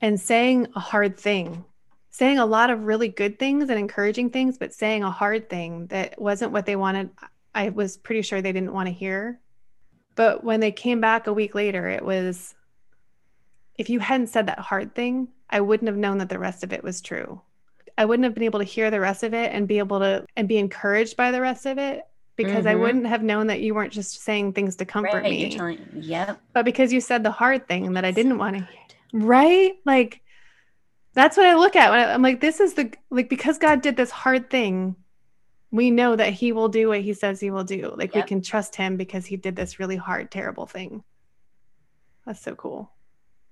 and 0.01 0.19
saying 0.19 0.67
a 0.75 0.79
hard 0.79 1.17
thing, 1.17 1.63
saying 2.10 2.38
a 2.38 2.45
lot 2.45 2.69
of 2.69 2.86
really 2.86 3.10
good 3.10 3.39
things 3.39 3.69
and 3.69 3.79
encouraging 3.79 4.29
things, 4.29 4.58
but 4.58 4.73
saying 4.73 5.03
a 5.03 5.12
hard 5.12 5.49
thing 5.49 5.88
that 5.88 6.19
wasn't 6.21 6.51
what 6.51 6.65
they 6.65 6.75
wanted. 6.75 7.10
I 7.53 7.69
was 7.69 7.97
pretty 7.97 8.21
sure 8.21 8.41
they 8.41 8.51
didn't 8.51 8.73
want 8.73 8.88
to 8.88 8.93
hear. 8.93 9.39
But 10.15 10.43
when 10.43 10.60
they 10.60 10.71
came 10.71 11.01
back 11.01 11.27
a 11.27 11.34
week 11.34 11.55
later, 11.55 11.88
it 11.88 12.03
was 12.03 12.55
if 13.77 13.89
you 13.89 13.99
hadn't 13.99 14.27
said 14.27 14.47
that 14.47 14.60
hard 14.60 14.95
thing, 14.95 15.27
I 15.49 15.60
wouldn't 15.62 15.88
have 15.89 15.97
known 15.97 16.19
that 16.19 16.29
the 16.29 16.39
rest 16.39 16.63
of 16.63 16.71
it 16.71 16.84
was 16.84 17.01
true. 17.01 17.41
I 17.97 18.05
wouldn't 18.05 18.23
have 18.23 18.34
been 18.34 18.43
able 18.43 18.60
to 18.60 18.65
hear 18.65 18.91
the 18.91 18.99
rest 18.99 19.23
of 19.23 19.34
it 19.34 19.51
and 19.53 19.67
be 19.67 19.79
able 19.79 19.99
to 19.99 20.25
and 20.36 20.47
be 20.47 20.58
encouraged 20.58 21.15
by 21.17 21.31
the 21.31 21.41
rest 21.41 21.65
of 21.65 21.77
it 21.77 22.03
because 22.36 22.65
I 22.65 22.75
Mhm. 22.75 22.79
wouldn't 22.81 23.08
have 23.08 23.23
known 23.23 23.47
that 23.47 23.62
you 23.62 23.73
weren't 23.73 23.93
just 23.93 24.21
saying 24.21 24.53
things 24.53 24.75
to 24.77 24.86
comfort 24.86 25.23
Right, 25.23 25.29
me, 25.29 25.49
telling, 25.55 25.79
yep. 25.93 26.41
but 26.53 26.65
because 26.65 26.91
you 26.91 26.99
said 26.99 27.23
the 27.23 27.31
hard 27.31 27.67
thing 27.67 27.93
that 27.93 28.03
I 28.03 28.12
didn't 28.12 28.38
want 28.38 28.58
to 28.58 28.67
right? 29.15 29.73
Like 29.86 30.21
that's 31.13 31.38
what 31.38 31.45
I 31.45 31.56
look 31.56 31.75
at 31.75 31.89
when 31.91 31.99
I, 31.99 32.13
I'm 32.13 32.21
like, 32.21 32.41
this 32.41 32.60
is 32.60 32.73
the 32.73 32.91
like 33.10 33.30
because 33.30 33.58
God 33.58 33.82
did 33.82 33.95
this 33.95 34.12
hard 34.12 34.49
thing, 34.49 34.95
we 35.71 35.89
know 35.89 36.15
that 36.15 36.34
He 36.34 36.51
will 36.51 36.67
do 36.69 36.89
what 36.89 37.01
He 37.01 37.13
says 37.13 37.39
He 37.39 37.51
will 37.51 37.63
do. 37.63 37.93
Like 37.95 38.13
we 38.13 38.21
can 38.21 38.41
trust 38.41 38.75
Him 38.75 38.97
because 38.97 39.25
He 39.25 39.38
did 39.38 39.56
this 39.56 39.80
really 39.80 39.95
hard, 39.95 40.30
terrible 40.32 40.65
thing. 40.65 41.04
That's 42.25 42.41
so 42.41 42.56
cool. 42.56 42.91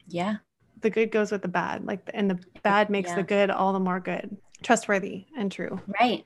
Yeah. 0.08 0.38
The 0.82 0.90
good 0.90 1.12
goes 1.12 1.32
with 1.32 1.42
the 1.44 1.48
bad, 1.48 1.86
like, 1.86 2.10
and 2.14 2.30
the 2.30 2.40
bad 2.64 2.90
makes 2.90 3.12
Yeah. 3.12 3.16
the 3.18 3.24
good 3.24 3.50
all 3.50 3.72
the 3.72 3.80
more 3.80 4.02
good, 4.02 4.36
trustworthy 4.64 5.28
and 5.38 5.50
true. 5.50 5.80
Right. 6.02 6.26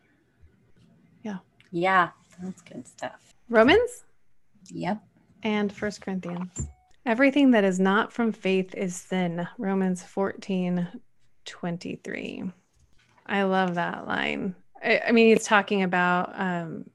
Yeah. 1.21 1.37
Yeah. 1.71 2.09
That's 2.41 2.61
good 2.61 2.87
stuff. 2.87 3.35
Romans 3.49 4.05
Yep. 4.71 5.03
and 5.43 5.71
First 5.71 6.01
Corinthians. 6.01 6.67
Everything 7.07 7.51
that 7.51 7.63
is 7.63 7.79
not 7.79 8.11
from 8.11 8.33
faith 8.33 8.75
is 8.75 8.93
sin. 8.93 9.47
Romans 9.57 10.03
14 10.03 10.89
23. 11.45 12.43
I 13.25 13.43
love 13.43 13.75
that 13.75 14.05
line. 14.05 14.53
I, 14.83 15.01
I 15.07 15.11
mean, 15.13 15.29
he's 15.29 15.45
talking 15.45 15.83
about 15.83 16.33
um, 16.37 16.89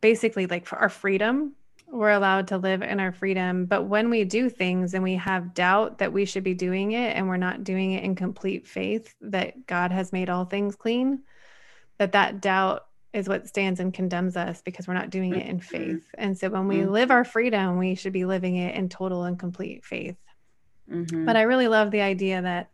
basically 0.00 0.46
like 0.46 0.72
our 0.72 0.88
freedom. 0.88 1.52
We're 1.86 2.12
allowed 2.12 2.48
to 2.48 2.56
live 2.56 2.80
in 2.80 2.98
our 2.98 3.12
freedom. 3.12 3.66
But 3.66 3.82
when 3.82 4.08
we 4.08 4.24
do 4.24 4.48
things 4.48 4.94
and 4.94 5.04
we 5.04 5.16
have 5.16 5.52
doubt 5.52 5.98
that 5.98 6.14
we 6.14 6.24
should 6.24 6.44
be 6.44 6.54
doing 6.54 6.92
it 6.92 7.14
and 7.14 7.28
we're 7.28 7.36
not 7.36 7.62
doing 7.62 7.92
it 7.92 8.04
in 8.04 8.14
complete 8.14 8.66
faith 8.66 9.14
that 9.20 9.66
God 9.66 9.92
has 9.92 10.14
made 10.14 10.30
all 10.30 10.46
things 10.46 10.76
clean, 10.76 11.24
that 11.98 12.12
that 12.12 12.40
doubt 12.40 12.86
is 13.12 13.28
what 13.28 13.48
stands 13.48 13.80
and 13.80 13.94
condemns 13.94 14.36
us 14.36 14.60
because 14.62 14.86
we're 14.86 14.94
not 14.94 15.10
doing 15.10 15.34
it 15.34 15.46
in 15.46 15.58
Mhm. 15.58 15.64
faith. 15.64 16.06
And 16.14 16.36
so 16.36 16.50
when 16.50 16.68
we 16.68 16.78
Mhm. 16.78 16.90
live 16.90 17.10
our 17.10 17.24
freedom, 17.24 17.78
we 17.78 17.94
should 17.94 18.12
be 18.12 18.24
living 18.24 18.56
it 18.56 18.74
in 18.74 18.88
total 18.88 19.24
and 19.24 19.38
complete 19.38 19.84
faith. 19.84 20.16
Mhm. 20.90 21.24
But 21.24 21.36
I 21.36 21.42
really 21.42 21.68
love 21.68 21.90
the 21.90 22.02
idea 22.02 22.42
that, 22.42 22.70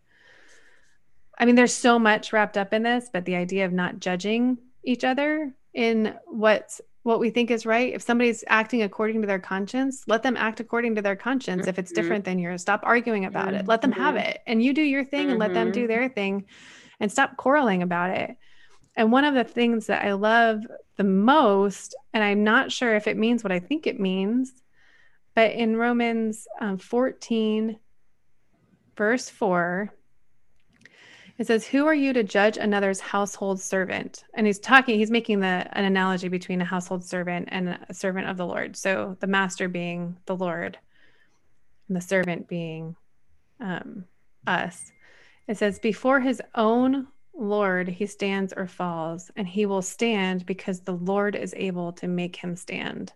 I 1.38 1.44
mean, 1.44 1.54
there's 1.54 1.74
so 1.74 1.98
much 1.98 2.32
wrapped 2.32 2.58
up 2.58 2.72
in 2.72 2.82
this, 2.82 3.08
but 3.12 3.24
the 3.24 3.36
idea 3.36 3.64
of 3.64 3.72
not 3.72 4.00
judging 4.00 4.58
each 4.82 5.04
other 5.04 5.54
in 5.72 6.14
what's 6.26 6.80
what 7.04 7.20
we 7.20 7.28
think 7.28 7.50
is 7.50 7.66
right. 7.66 7.92
If 7.92 8.00
somebody's 8.00 8.44
acting 8.48 8.82
according 8.82 9.20
to 9.20 9.26
their 9.26 9.38
conscience, 9.38 10.04
let 10.06 10.22
them 10.22 10.38
act 10.38 10.58
according 10.58 10.94
to 10.94 11.02
their 11.02 11.16
conscience. 11.16 11.62
Mm-hmm. 11.62 11.68
If 11.68 11.78
it's 11.78 11.92
mm-hmm. 11.92 12.00
different 12.00 12.24
than 12.24 12.38
yours, 12.38 12.62
stop 12.62 12.80
arguing 12.82 13.26
about 13.26 13.48
mm-hmm. 13.48 13.56
it. 13.56 13.68
Let 13.68 13.82
them 13.82 13.92
have 13.92 14.14
mm-hmm. 14.14 14.30
it. 14.30 14.40
And 14.46 14.62
you 14.62 14.72
do 14.72 14.80
your 14.80 15.04
thing 15.04 15.30
and 15.30 15.38
let 15.38 15.52
them 15.52 15.70
do 15.70 15.80
mm-hmm. 15.80 15.88
their 15.88 16.08
thing 16.08 16.46
and 16.98 17.12
stop 17.12 17.36
quarreling 17.36 17.82
about 17.82 18.10
it. 18.10 18.36
And 18.96 19.10
one 19.10 19.24
of 19.24 19.34
the 19.34 19.44
things 19.44 19.86
that 19.86 20.04
I 20.04 20.12
love 20.12 20.60
the 20.96 21.04
most, 21.04 21.94
and 22.12 22.22
I'm 22.22 22.44
not 22.44 22.70
sure 22.70 22.94
if 22.94 23.06
it 23.06 23.16
means 23.16 23.42
what 23.42 23.52
I 23.52 23.58
think 23.58 23.86
it 23.86 23.98
means, 23.98 24.52
but 25.34 25.52
in 25.52 25.76
Romans 25.76 26.46
um, 26.60 26.78
14, 26.78 27.78
verse 28.96 29.28
4, 29.28 29.92
it 31.36 31.48
says, 31.48 31.66
Who 31.66 31.86
are 31.86 31.94
you 31.94 32.12
to 32.12 32.22
judge 32.22 32.56
another's 32.56 33.00
household 33.00 33.60
servant? 33.60 34.24
And 34.34 34.46
he's 34.46 34.60
talking, 34.60 34.98
he's 34.98 35.10
making 35.10 35.40
the 35.40 35.66
an 35.72 35.84
analogy 35.84 36.28
between 36.28 36.60
a 36.60 36.64
household 36.64 37.04
servant 37.04 37.48
and 37.50 37.76
a 37.88 37.94
servant 37.94 38.28
of 38.28 38.36
the 38.36 38.46
Lord. 38.46 38.76
So 38.76 39.16
the 39.18 39.26
master 39.26 39.68
being 39.68 40.16
the 40.26 40.36
Lord 40.36 40.78
and 41.88 41.96
the 41.96 42.00
servant 42.00 42.46
being 42.46 42.94
um, 43.60 44.04
us. 44.46 44.92
It 45.48 45.58
says, 45.58 45.80
Before 45.80 46.20
his 46.20 46.40
own 46.54 47.08
Lord 47.36 47.88
he 47.88 48.06
stands 48.06 48.52
or 48.56 48.66
falls, 48.66 49.30
and 49.36 49.46
he 49.46 49.66
will 49.66 49.82
stand 49.82 50.46
because 50.46 50.80
the 50.80 50.94
Lord 50.94 51.34
is 51.34 51.54
able 51.56 51.92
to 51.94 52.08
make 52.08 52.36
him 52.36 52.56
stand. 52.56 53.12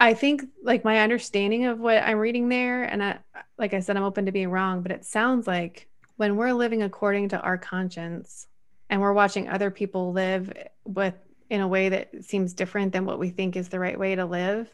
I 0.00 0.14
think 0.14 0.42
like 0.62 0.84
my 0.84 1.00
understanding 1.00 1.66
of 1.66 1.78
what 1.78 2.02
I'm 2.02 2.18
reading 2.18 2.48
there, 2.48 2.82
and 2.84 3.04
I, 3.04 3.18
like 3.58 3.74
I 3.74 3.80
said, 3.80 3.96
I'm 3.96 4.02
open 4.02 4.26
to 4.26 4.32
being 4.32 4.50
wrong, 4.50 4.82
but 4.82 4.90
it 4.90 5.04
sounds 5.04 5.46
like 5.46 5.88
when 6.16 6.36
we're 6.36 6.52
living 6.52 6.82
according 6.82 7.28
to 7.30 7.40
our 7.40 7.56
conscience 7.58 8.46
and 8.90 9.00
we're 9.00 9.12
watching 9.12 9.48
other 9.48 9.70
people 9.70 10.12
live 10.12 10.52
with 10.84 11.14
in 11.50 11.60
a 11.60 11.68
way 11.68 11.90
that 11.90 12.24
seems 12.24 12.54
different 12.54 12.92
than 12.92 13.04
what 13.04 13.18
we 13.18 13.30
think 13.30 13.56
is 13.56 13.68
the 13.68 13.78
right 13.78 13.98
way 13.98 14.14
to 14.14 14.24
live, 14.24 14.68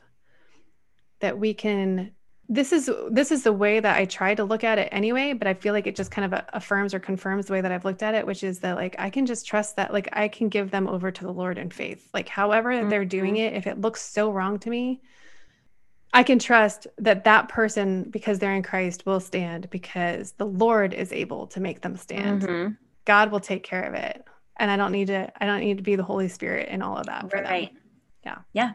that 1.20 1.38
we 1.38 1.52
can 1.52 2.12
this 2.48 2.72
is 2.72 2.90
this 3.10 3.30
is 3.30 3.42
the 3.42 3.52
way 3.52 3.78
that 3.78 3.96
I 3.96 4.06
try 4.06 4.34
to 4.34 4.42
look 4.42 4.64
at 4.64 4.78
it 4.78 4.88
anyway, 4.90 5.34
but 5.34 5.46
I 5.46 5.52
feel 5.52 5.74
like 5.74 5.86
it 5.86 5.94
just 5.94 6.10
kind 6.10 6.32
of 6.32 6.44
affirms 6.54 6.94
or 6.94 6.98
confirms 6.98 7.46
the 7.46 7.52
way 7.52 7.60
that 7.60 7.70
I've 7.70 7.84
looked 7.84 8.02
at 8.02 8.14
it, 8.14 8.26
which 8.26 8.42
is 8.42 8.60
that 8.60 8.76
like 8.76 8.96
I 8.98 9.10
can 9.10 9.26
just 9.26 9.46
trust 9.46 9.76
that 9.76 9.92
like 9.92 10.08
I 10.14 10.28
can 10.28 10.48
give 10.48 10.70
them 10.70 10.88
over 10.88 11.10
to 11.10 11.24
the 11.24 11.32
Lord 11.32 11.58
in 11.58 11.70
faith. 11.70 12.08
Like 12.14 12.28
however 12.28 12.72
mm-hmm. 12.72 12.88
they're 12.88 13.04
doing 13.04 13.36
it, 13.36 13.52
if 13.52 13.66
it 13.66 13.80
looks 13.80 14.00
so 14.00 14.32
wrong 14.32 14.58
to 14.60 14.70
me, 14.70 15.02
I 16.14 16.22
can 16.22 16.38
trust 16.38 16.86
that 16.96 17.24
that 17.24 17.50
person 17.50 18.04
because 18.04 18.38
they're 18.38 18.54
in 18.54 18.62
Christ 18.62 19.04
will 19.04 19.20
stand 19.20 19.68
because 19.68 20.32
the 20.32 20.46
Lord 20.46 20.94
is 20.94 21.12
able 21.12 21.48
to 21.48 21.60
make 21.60 21.82
them 21.82 21.96
stand. 21.96 22.42
Mm-hmm. 22.42 22.72
God 23.04 23.30
will 23.30 23.40
take 23.40 23.62
care 23.62 23.82
of 23.82 23.92
it. 23.92 24.24
And 24.56 24.70
I 24.70 24.76
don't 24.78 24.92
need 24.92 25.08
to 25.08 25.30
I 25.38 25.44
don't 25.44 25.60
need 25.60 25.76
to 25.76 25.82
be 25.82 25.96
the 25.96 26.02
Holy 26.02 26.28
Spirit 26.28 26.70
in 26.70 26.80
all 26.80 26.96
of 26.96 27.06
that 27.06 27.30
for 27.30 27.42
right. 27.42 27.70
them. 27.72 27.82
Yeah. 28.24 28.38
Yeah. 28.54 28.72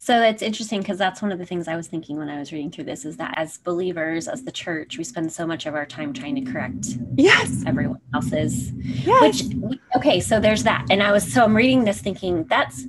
So 0.00 0.22
it's 0.22 0.42
interesting 0.42 0.80
because 0.80 0.96
that's 0.96 1.20
one 1.20 1.32
of 1.32 1.38
the 1.38 1.44
things 1.44 1.66
I 1.66 1.74
was 1.74 1.88
thinking 1.88 2.18
when 2.18 2.28
I 2.28 2.38
was 2.38 2.52
reading 2.52 2.70
through 2.70 2.84
this 2.84 3.04
is 3.04 3.16
that 3.16 3.34
as 3.36 3.58
believers, 3.58 4.28
as 4.28 4.44
the 4.44 4.52
church, 4.52 4.96
we 4.96 5.02
spend 5.02 5.32
so 5.32 5.44
much 5.44 5.66
of 5.66 5.74
our 5.74 5.84
time 5.84 6.12
trying 6.12 6.36
to 6.36 6.52
correct 6.52 6.98
yes 7.16 7.64
everyone 7.66 8.00
else's. 8.14 8.72
Yes. 8.72 9.42
Which 9.42 9.80
okay, 9.96 10.20
so 10.20 10.38
there's 10.38 10.62
that. 10.62 10.86
And 10.88 11.02
I 11.02 11.10
was 11.10 11.30
so 11.30 11.44
I'm 11.44 11.56
reading 11.56 11.84
this 11.84 12.00
thinking 12.00 12.44
that's 12.44 12.86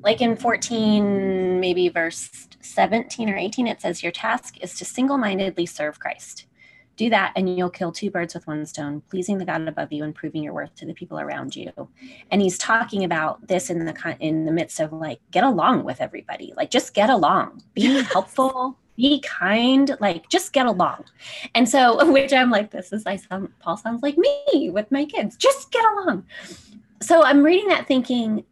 like 0.00 0.20
in 0.20 0.36
14, 0.36 1.58
maybe 1.60 1.88
verse 1.88 2.48
17 2.60 3.30
or 3.30 3.36
18, 3.36 3.66
it 3.66 3.80
says 3.80 4.02
your 4.02 4.12
task 4.12 4.56
is 4.60 4.74
to 4.78 4.84
single-mindedly 4.84 5.66
serve 5.66 5.98
Christ 5.98 6.47
do 6.98 7.08
that 7.08 7.32
and 7.36 7.56
you'll 7.56 7.70
kill 7.70 7.92
two 7.92 8.10
birds 8.10 8.34
with 8.34 8.46
one 8.46 8.66
stone 8.66 9.00
pleasing 9.08 9.38
the 9.38 9.44
god 9.44 9.66
above 9.66 9.92
you 9.92 10.02
and 10.02 10.14
proving 10.14 10.42
your 10.42 10.52
worth 10.52 10.74
to 10.74 10.84
the 10.84 10.92
people 10.92 11.18
around 11.18 11.54
you. 11.54 11.72
And 12.30 12.42
he's 12.42 12.58
talking 12.58 13.04
about 13.04 13.46
this 13.46 13.70
in 13.70 13.86
the 13.86 14.16
in 14.20 14.44
the 14.44 14.52
midst 14.52 14.80
of 14.80 14.92
like 14.92 15.20
get 15.30 15.44
along 15.44 15.84
with 15.84 16.00
everybody. 16.00 16.52
Like 16.56 16.70
just 16.70 16.92
get 16.92 17.08
along. 17.08 17.62
Be 17.72 18.02
helpful. 18.02 18.76
Be 18.96 19.20
kind. 19.20 19.96
Like 20.00 20.28
just 20.28 20.52
get 20.52 20.66
along. 20.66 21.04
And 21.54 21.68
so 21.68 22.10
which 22.12 22.32
i'm 22.32 22.50
like 22.50 22.72
this 22.72 22.92
is 22.92 23.06
i 23.06 23.16
sound 23.16 23.50
paul 23.60 23.76
sounds 23.76 24.02
like 24.02 24.18
me 24.18 24.68
with 24.70 24.90
my 24.90 25.04
kids. 25.04 25.36
Just 25.36 25.70
get 25.70 25.84
along. 25.84 26.26
So 27.00 27.22
i'm 27.22 27.44
reading 27.44 27.68
that 27.68 27.86
thinking 27.86 28.44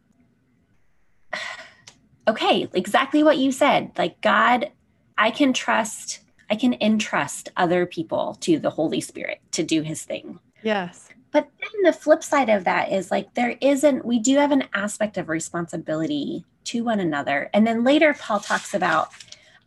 okay 2.29 2.69
exactly 2.73 3.23
what 3.23 3.37
you 3.37 3.51
said. 3.51 3.91
Like 3.97 4.21
god 4.21 4.71
i 5.17 5.31
can 5.31 5.51
trust 5.51 6.21
I 6.49 6.55
can 6.55 6.75
entrust 6.81 7.49
other 7.57 7.85
people 7.85 8.37
to 8.41 8.59
the 8.59 8.69
Holy 8.69 9.01
Spirit 9.01 9.41
to 9.51 9.63
do 9.63 9.81
his 9.81 10.03
thing. 10.03 10.39
Yes. 10.63 11.09
But 11.31 11.49
then 11.59 11.83
the 11.83 11.93
flip 11.93 12.23
side 12.23 12.49
of 12.49 12.63
that 12.63 12.91
is 12.91 13.11
like 13.11 13.33
there 13.33 13.57
isn't, 13.61 14.05
we 14.05 14.19
do 14.19 14.37
have 14.37 14.51
an 14.51 14.63
aspect 14.73 15.17
of 15.17 15.29
responsibility 15.29 16.45
to 16.65 16.83
one 16.83 16.99
another. 16.99 17.49
And 17.53 17.67
then 17.67 17.83
later, 17.83 18.13
Paul 18.13 18.39
talks 18.39 18.73
about, 18.73 19.09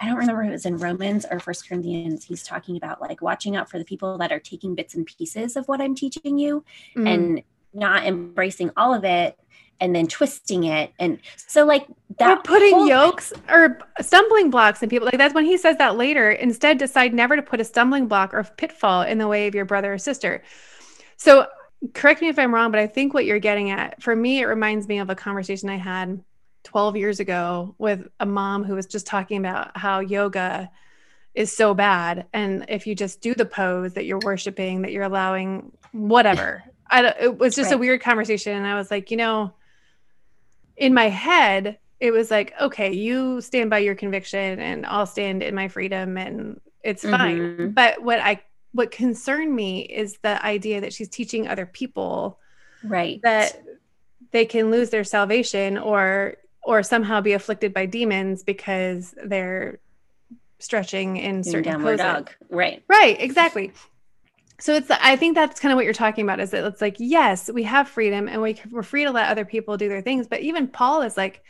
I 0.00 0.06
don't 0.06 0.16
remember 0.16 0.42
if 0.42 0.48
it 0.48 0.52
was 0.52 0.66
in 0.66 0.78
Romans 0.78 1.26
or 1.30 1.38
First 1.38 1.68
Corinthians, 1.68 2.24
he's 2.24 2.42
talking 2.42 2.76
about 2.76 3.00
like 3.00 3.20
watching 3.20 3.56
out 3.56 3.70
for 3.70 3.78
the 3.78 3.84
people 3.84 4.16
that 4.18 4.32
are 4.32 4.40
taking 4.40 4.74
bits 4.74 4.94
and 4.94 5.06
pieces 5.06 5.56
of 5.56 5.68
what 5.68 5.80
I'm 5.80 5.94
teaching 5.94 6.38
you 6.38 6.64
mm. 6.96 7.06
and 7.06 7.42
not 7.74 8.04
embracing 8.04 8.70
all 8.76 8.94
of 8.94 9.04
it 9.04 9.38
and 9.80 9.94
then 9.94 10.06
twisting 10.06 10.64
it. 10.64 10.92
And 10.98 11.18
so 11.36 11.64
like 11.64 11.86
that 12.18 12.38
or 12.38 12.42
putting 12.42 12.74
whole- 12.74 12.88
yokes 12.88 13.32
or 13.48 13.78
stumbling 14.00 14.50
blocks 14.50 14.82
and 14.82 14.90
people 14.90 15.06
like 15.06 15.18
that's 15.18 15.34
when 15.34 15.44
he 15.44 15.56
says 15.56 15.76
that 15.78 15.96
later 15.96 16.30
instead 16.30 16.78
decide 16.78 17.14
never 17.14 17.36
to 17.36 17.42
put 17.42 17.60
a 17.60 17.64
stumbling 17.64 18.06
block 18.06 18.34
or 18.34 18.44
pitfall 18.44 19.02
in 19.02 19.18
the 19.18 19.28
way 19.28 19.46
of 19.46 19.54
your 19.54 19.64
brother 19.64 19.94
or 19.94 19.98
sister. 19.98 20.42
So 21.16 21.46
correct 21.94 22.20
me 22.20 22.28
if 22.28 22.38
i'm 22.38 22.52
wrong 22.52 22.70
but 22.70 22.78
i 22.78 22.86
think 22.86 23.14
what 23.14 23.24
you're 23.24 23.38
getting 23.38 23.70
at 23.70 24.02
for 24.02 24.14
me 24.14 24.40
it 24.40 24.44
reminds 24.44 24.86
me 24.86 24.98
of 24.98 25.08
a 25.08 25.14
conversation 25.14 25.70
i 25.70 25.76
had 25.76 26.22
12 26.64 26.96
years 26.96 27.20
ago 27.20 27.74
with 27.78 28.06
a 28.20 28.26
mom 28.26 28.64
who 28.64 28.74
was 28.74 28.86
just 28.86 29.06
talking 29.06 29.38
about 29.38 29.76
how 29.76 30.00
yoga 30.00 30.70
is 31.34 31.54
so 31.56 31.74
bad. 31.74 32.26
And 32.32 32.66
if 32.68 32.86
you 32.86 32.94
just 32.94 33.20
do 33.20 33.34
the 33.34 33.46
pose 33.46 33.94
that 33.94 34.04
you're 34.04 34.20
worshiping 34.20 34.82
that 34.82 34.92
you're 34.92 35.04
allowing 35.04 35.72
whatever. 35.92 36.62
I, 36.90 37.14
it 37.20 37.38
was 37.38 37.54
just 37.54 37.70
right. 37.70 37.76
a 37.76 37.78
weird 37.78 38.00
conversation. 38.02 38.56
And 38.56 38.66
i 38.66 38.74
was 38.74 38.90
like 38.90 39.10
you 39.10 39.16
know 39.16 39.52
in 40.80 40.94
my 40.94 41.08
head, 41.08 41.78
it 42.00 42.10
was 42.10 42.30
like, 42.30 42.54
okay, 42.60 42.92
you 42.92 43.40
stand 43.42 43.70
by 43.70 43.78
your 43.78 43.94
conviction 43.94 44.58
and 44.58 44.86
I'll 44.86 45.06
stand 45.06 45.42
in 45.42 45.54
my 45.54 45.68
freedom 45.68 46.16
and 46.16 46.60
it's 46.82 47.02
fine. 47.02 47.38
Mm-hmm. 47.38 47.68
But 47.68 48.02
what 48.02 48.18
I 48.18 48.42
what 48.72 48.90
concerned 48.90 49.54
me 49.54 49.82
is 49.82 50.16
the 50.22 50.42
idea 50.44 50.80
that 50.80 50.94
she's 50.94 51.08
teaching 51.08 51.46
other 51.46 51.66
people 51.66 52.38
right 52.82 53.20
that 53.22 53.62
they 54.30 54.46
can 54.46 54.70
lose 54.70 54.88
their 54.88 55.04
salvation 55.04 55.76
or 55.76 56.36
or 56.62 56.82
somehow 56.82 57.20
be 57.20 57.34
afflicted 57.34 57.74
by 57.74 57.84
demons 57.84 58.42
because 58.42 59.14
they're 59.22 59.78
stretching 60.58 61.18
in 61.18 61.44
certain 61.44 61.72
downward 61.72 61.98
poses. 61.98 62.14
dog. 62.14 62.30
Right. 62.48 62.82
Right, 62.88 63.20
exactly 63.20 63.72
so 64.60 64.74
it's 64.74 64.90
i 64.90 65.16
think 65.16 65.34
that's 65.34 65.60
kind 65.60 65.72
of 65.72 65.76
what 65.76 65.84
you're 65.84 65.94
talking 65.94 66.24
about 66.24 66.40
is 66.40 66.50
that 66.50 66.64
it's 66.64 66.80
like 66.80 66.96
yes 66.98 67.50
we 67.50 67.62
have 67.62 67.88
freedom 67.88 68.28
and 68.28 68.40
we, 68.40 68.60
we're 68.70 68.82
free 68.82 69.04
to 69.04 69.10
let 69.10 69.28
other 69.28 69.44
people 69.44 69.76
do 69.76 69.88
their 69.88 70.02
things 70.02 70.26
but 70.26 70.40
even 70.40 70.68
paul 70.68 71.02
is 71.02 71.16
like 71.16 71.42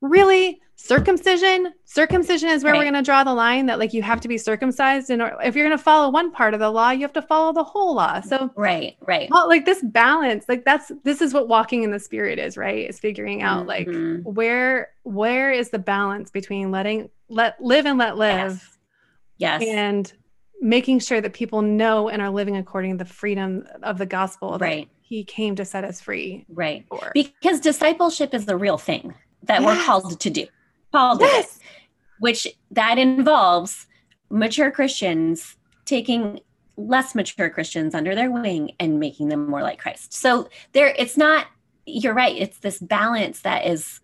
really 0.00 0.60
circumcision 0.76 1.74
circumcision 1.84 2.48
is 2.48 2.64
where 2.64 2.72
right. 2.72 2.78
we're 2.78 2.84
going 2.84 2.94
to 2.94 3.02
draw 3.02 3.22
the 3.22 3.34
line 3.34 3.66
that 3.66 3.78
like 3.78 3.92
you 3.92 4.00
have 4.00 4.18
to 4.18 4.28
be 4.28 4.38
circumcised 4.38 5.10
and 5.10 5.20
if 5.44 5.54
you're 5.54 5.66
going 5.66 5.76
to 5.76 5.82
follow 5.82 6.10
one 6.10 6.32
part 6.32 6.54
of 6.54 6.60
the 6.60 6.70
law 6.70 6.90
you 6.90 7.02
have 7.02 7.12
to 7.12 7.20
follow 7.20 7.52
the 7.52 7.62
whole 7.62 7.94
law 7.94 8.18
so 8.20 8.50
right 8.56 8.96
right 9.02 9.28
well, 9.30 9.46
like 9.46 9.66
this 9.66 9.82
balance 9.82 10.46
like 10.48 10.64
that's 10.64 10.90
this 11.04 11.20
is 11.20 11.34
what 11.34 11.48
walking 11.48 11.82
in 11.82 11.90
the 11.90 11.98
spirit 11.98 12.38
is 12.38 12.56
right 12.56 12.88
is 12.88 12.98
figuring 12.98 13.42
out 13.42 13.66
mm-hmm. 13.66 14.26
like 14.26 14.34
where 14.34 14.88
where 15.02 15.52
is 15.52 15.68
the 15.68 15.78
balance 15.78 16.30
between 16.30 16.70
letting 16.70 17.10
let 17.28 17.62
live 17.62 17.84
and 17.84 17.98
let 17.98 18.16
live 18.16 18.78
yes, 19.36 19.60
yes. 19.60 19.62
and 19.68 20.14
making 20.60 20.98
sure 20.98 21.20
that 21.20 21.32
people 21.32 21.62
know 21.62 22.08
and 22.08 22.20
are 22.20 22.30
living 22.30 22.56
according 22.56 22.92
to 22.98 23.04
the 23.04 23.10
freedom 23.10 23.66
of 23.82 23.98
the 23.98 24.06
gospel 24.06 24.58
right 24.58 24.88
he 25.00 25.24
came 25.24 25.56
to 25.56 25.64
set 25.64 25.84
us 25.84 26.00
free 26.00 26.44
right 26.50 26.84
for. 26.88 27.10
because 27.14 27.60
discipleship 27.60 28.34
is 28.34 28.46
the 28.46 28.56
real 28.56 28.78
thing 28.78 29.14
that 29.42 29.62
yes. 29.62 29.66
we're 29.78 29.84
called 29.84 30.20
to 30.20 30.30
do 30.30 30.46
paul 30.92 31.16
did 31.16 31.24
yes. 31.24 31.56
it, 31.56 31.62
which 32.18 32.46
that 32.70 32.98
involves 32.98 33.86
mature 34.28 34.70
christians 34.70 35.56
taking 35.84 36.40
less 36.76 37.14
mature 37.14 37.50
christians 37.50 37.94
under 37.94 38.14
their 38.14 38.30
wing 38.30 38.70
and 38.78 39.00
making 39.00 39.28
them 39.28 39.48
more 39.48 39.62
like 39.62 39.78
christ 39.78 40.12
so 40.12 40.48
there 40.72 40.94
it's 40.98 41.16
not 41.16 41.46
you're 41.86 42.14
right 42.14 42.36
it's 42.36 42.58
this 42.58 42.78
balance 42.78 43.40
that 43.40 43.66
is 43.66 43.99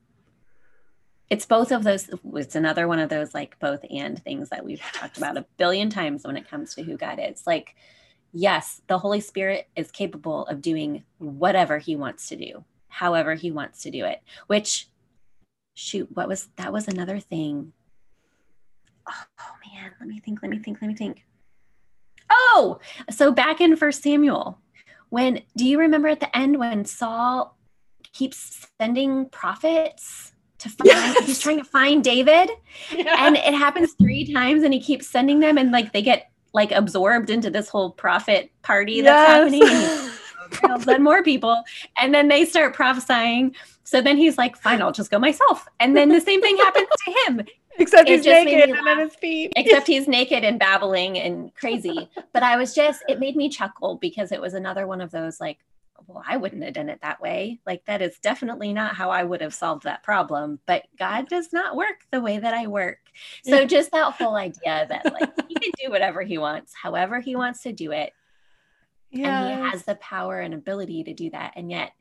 it's 1.29 1.47
both 1.47 1.73
of 1.73 1.83
those 1.83 2.09
it's 2.35 2.55
another 2.55 2.87
one 2.87 2.99
of 2.99 3.09
those 3.09 3.35
like 3.35 3.59
both 3.59 3.85
and 3.91 4.23
things 4.23 4.49
that 4.51 4.65
we've 4.65 4.81
talked 4.93 5.17
about 5.17 5.37
a 5.37 5.47
billion 5.57 5.91
times 5.91 6.25
when 6.25 6.37
it 6.37 6.49
comes 6.49 6.75
to 6.75 6.83
who 6.83 6.97
god 6.97 7.19
is. 7.23 7.47
Like 7.47 7.75
yes 8.33 8.83
the 8.87 8.99
holy 8.99 9.21
spirit 9.21 9.69
is 9.77 9.91
capable 9.91 10.47
of 10.47 10.61
doing 10.63 11.05
whatever 11.19 11.79
he 11.79 11.97
wants 11.97 12.29
to 12.29 12.37
do 12.37 12.65
however 12.89 13.35
he 13.35 13.51
wants 13.51 13.83
to 13.83 13.91
do 13.91 14.05
it 14.05 14.21
which 14.47 14.89
shoot 15.75 16.09
what 16.15 16.29
was 16.29 16.49
that 16.57 16.73
was 16.73 16.89
another 16.89 17.19
thing. 17.19 17.73
Oh, 19.09 19.25
oh 19.41 19.53
man 19.75 19.93
let 20.01 20.09
me 20.09 20.21
think 20.21 20.43
let 20.43 20.51
me 20.51 20.59
think 20.59 20.79
let 20.81 20.89
me 20.89 20.95
think. 20.95 21.25
Oh 22.31 22.79
so 23.11 23.33
back 23.33 23.61
in 23.61 23.77
first 23.77 24.03
samuel 24.03 24.61
when 25.09 25.43
do 25.57 25.65
you 25.67 25.79
remember 25.79 26.09
at 26.09 26.21
the 26.21 26.37
end 26.37 26.59
when 26.59 26.85
saul 26.85 27.57
keeps 28.13 28.67
sending 28.81 29.29
prophets 29.29 30.33
to 30.59 30.69
find 30.69 30.87
yes. 30.87 31.27
he's 31.27 31.41
trying 31.41 31.59
to 31.59 31.65
find 31.65 32.03
David. 32.03 32.51
Yeah. 32.95 33.27
And 33.27 33.37
it 33.37 33.55
happens 33.55 33.93
three 33.95 34.33
times 34.33 34.63
and 34.63 34.73
he 34.73 34.81
keeps 34.81 35.07
sending 35.07 35.41
them 35.41 35.59
and 35.59 35.71
like 35.71 35.93
they 35.93 36.03
get 36.03 36.31
like 36.53 36.73
absorbed 36.73 37.31
into 37.31 37.51
this 37.51 37.69
whole 37.69 37.91
prophet 37.91 38.51
party 38.63 39.03
that's 39.03 39.53
yes. 39.53 39.63
happening. 39.63 40.13
I'll 40.65 40.99
more 41.01 41.23
people. 41.23 41.63
And 41.99 42.15
then 42.15 42.29
they 42.29 42.45
start 42.45 42.75
prophesying. 42.75 43.55
So 43.85 44.01
then 44.01 44.17
he's 44.17 44.39
like, 44.39 44.57
fine, 44.57 44.83
I'll 44.83 44.93
just 44.93 45.11
go 45.11 45.19
myself. 45.19 45.67
And 45.81 45.97
then 45.97 46.09
the 46.09 46.21
same 46.21 46.41
thing 46.41 46.57
happens 46.57 46.89
to 46.89 47.15
him. 47.27 47.47
Except 47.79 48.09
it 48.09 48.17
he's 48.17 48.25
naked 48.25 48.71
and 48.71 48.89
on 48.89 48.99
his 49.01 49.15
feet. 49.17 49.53
Except 49.55 49.87
he's 49.87 50.09
naked 50.09 50.45
and 50.45 50.59
babbling 50.59 51.19
and 51.19 51.55
crazy. 51.55 52.09
but 52.33 52.43
I 52.43 52.57
was 52.57 52.75
just, 52.75 53.05
it 53.07 53.21
made 53.21 53.37
me 53.37 53.51
chuckle 53.51 53.97
because 53.97 54.33
it 54.33 54.41
was 54.41 54.55
another 54.55 54.87
one 54.87 55.03
of 55.03 55.11
those 55.11 55.41
like, 55.41 55.59
well, 56.07 56.23
I 56.27 56.37
wouldn't 56.37 56.63
have 56.63 56.75
done 56.75 56.89
it 56.89 57.01
that 57.03 57.21
way. 57.21 57.61
Like, 57.67 57.85
that 57.87 58.03
is 58.03 58.19
definitely 58.19 58.73
not 58.73 58.95
how 58.95 59.11
I 59.11 59.25
would 59.25 59.41
have 59.41 59.55
solved 59.55 59.85
that 59.85 60.03
problem. 60.03 60.61
But 60.67 60.85
God 60.99 61.29
does 61.29 61.53
not 61.53 61.77
work 61.77 62.07
the 62.11 62.21
way 62.21 62.39
that 62.39 62.55
I 62.55 62.67
work. 62.67 62.99
So, 63.45 63.65
just 63.65 63.93
that 63.93 64.13
whole 64.13 64.37
idea 64.37 64.87
that, 64.91 65.05
like, 65.07 65.33
he 65.49 65.55
can 65.55 65.73
do 65.83 65.91
whatever 65.91 66.23
he 66.23 66.37
wants, 66.37 66.75
however 66.75 67.19
he 67.19 67.35
wants 67.35 67.63
to 67.63 67.73
do 67.73 67.91
it. 67.93 68.13
Yeah. 69.11 69.47
And 69.47 69.65
he 69.65 69.71
has 69.71 69.85
the 69.85 69.95
power 69.95 70.41
and 70.41 70.53
ability 70.53 71.05
to 71.05 71.15
do 71.15 71.31
that. 71.31 71.55
And 71.57 71.71
yet, 71.71 71.93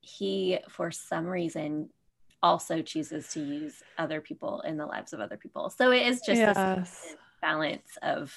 he, 0.00 0.58
for 0.70 0.90
some 0.90 1.26
reason, 1.26 1.90
also 2.42 2.80
chooses 2.80 3.28
to 3.34 3.40
use 3.40 3.82
other 3.98 4.22
people 4.22 4.62
in 4.62 4.78
the 4.78 4.86
lives 4.86 5.12
of 5.12 5.20
other 5.20 5.36
people. 5.36 5.68
So, 5.68 5.90
it 5.90 6.06
is 6.06 6.22
just 6.22 6.40
yes. 6.40 6.56
this 6.56 7.16
balance 7.42 7.98
of 8.00 8.32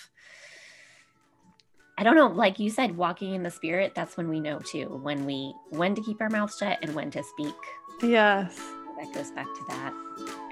I 1.97 2.03
don't 2.03 2.15
know, 2.15 2.27
like 2.27 2.59
you 2.59 2.69
said, 2.69 2.97
walking 2.97 3.35
in 3.35 3.43
the 3.43 3.51
spirit, 3.51 3.93
that's 3.95 4.17
when 4.17 4.27
we 4.27 4.41
know 4.41 4.59
too, 4.59 4.99
when 5.01 5.25
we 5.25 5.53
when 5.69 5.95
to 5.95 6.01
keep 6.01 6.19
our 6.19 6.29
mouth 6.29 6.53
shut 6.53 6.77
and 6.81 6.93
when 6.93 7.09
to 7.11 7.23
speak. 7.23 7.55
Yes. 8.01 8.59
That 8.97 9.13
goes 9.13 9.31
back 9.31 9.45
to 9.45 9.65
that. 9.69 9.93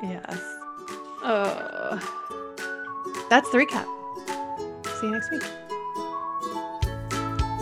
Yes. 0.03 0.41
Oh. 1.21 1.99
That's 3.29 3.49
the 3.51 3.57
recap. 3.57 3.85
See 4.99 5.07
you 5.07 5.11
next 5.11 5.31
week. 5.31 5.43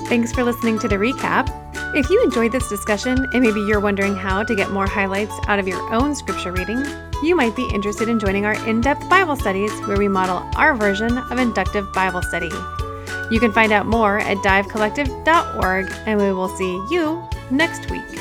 Thanks 0.08 0.32
for 0.32 0.44
listening 0.44 0.78
to 0.80 0.88
the 0.88 0.98
recap. 0.98 1.50
If 1.96 2.10
you 2.10 2.24
enjoyed 2.24 2.52
this 2.52 2.70
discussion 2.70 3.26
and 3.34 3.42
maybe 3.42 3.62
you're 3.62 3.80
wondering 3.80 4.16
how 4.16 4.44
to 4.44 4.56
get 4.56 4.70
more 4.72 4.88
highlights 4.88 5.34
out 5.48 5.58
of 5.58 5.68
your 5.68 5.82
own 5.92 6.14
scripture 6.14 6.52
reading, 6.52 6.86
you 7.24 7.36
might 7.36 7.56
be 7.56 7.68
interested 7.74 8.10
in 8.10 8.20
joining 8.20 8.46
our 8.46 8.54
in 8.68 8.82
depth 8.82 9.10
Bible 9.10 9.36
studies 9.36 9.72
where 9.88 9.98
we 9.98 10.08
model 10.08 10.48
our 10.56 10.76
version 10.76 11.18
of 11.18 11.40
inductive 11.40 11.92
Bible 11.94 12.22
study. 12.22 12.52
You 13.32 13.40
can 13.40 13.52
find 13.54 13.72
out 13.72 13.88
more 13.88 14.20
at 14.20 14.38
divecollective.org, 14.40 15.94
and 16.06 16.20
we 16.20 16.34
will 16.34 16.50
see 16.50 16.74
you 16.92 17.28
next 17.50 17.90
week. 17.90 18.21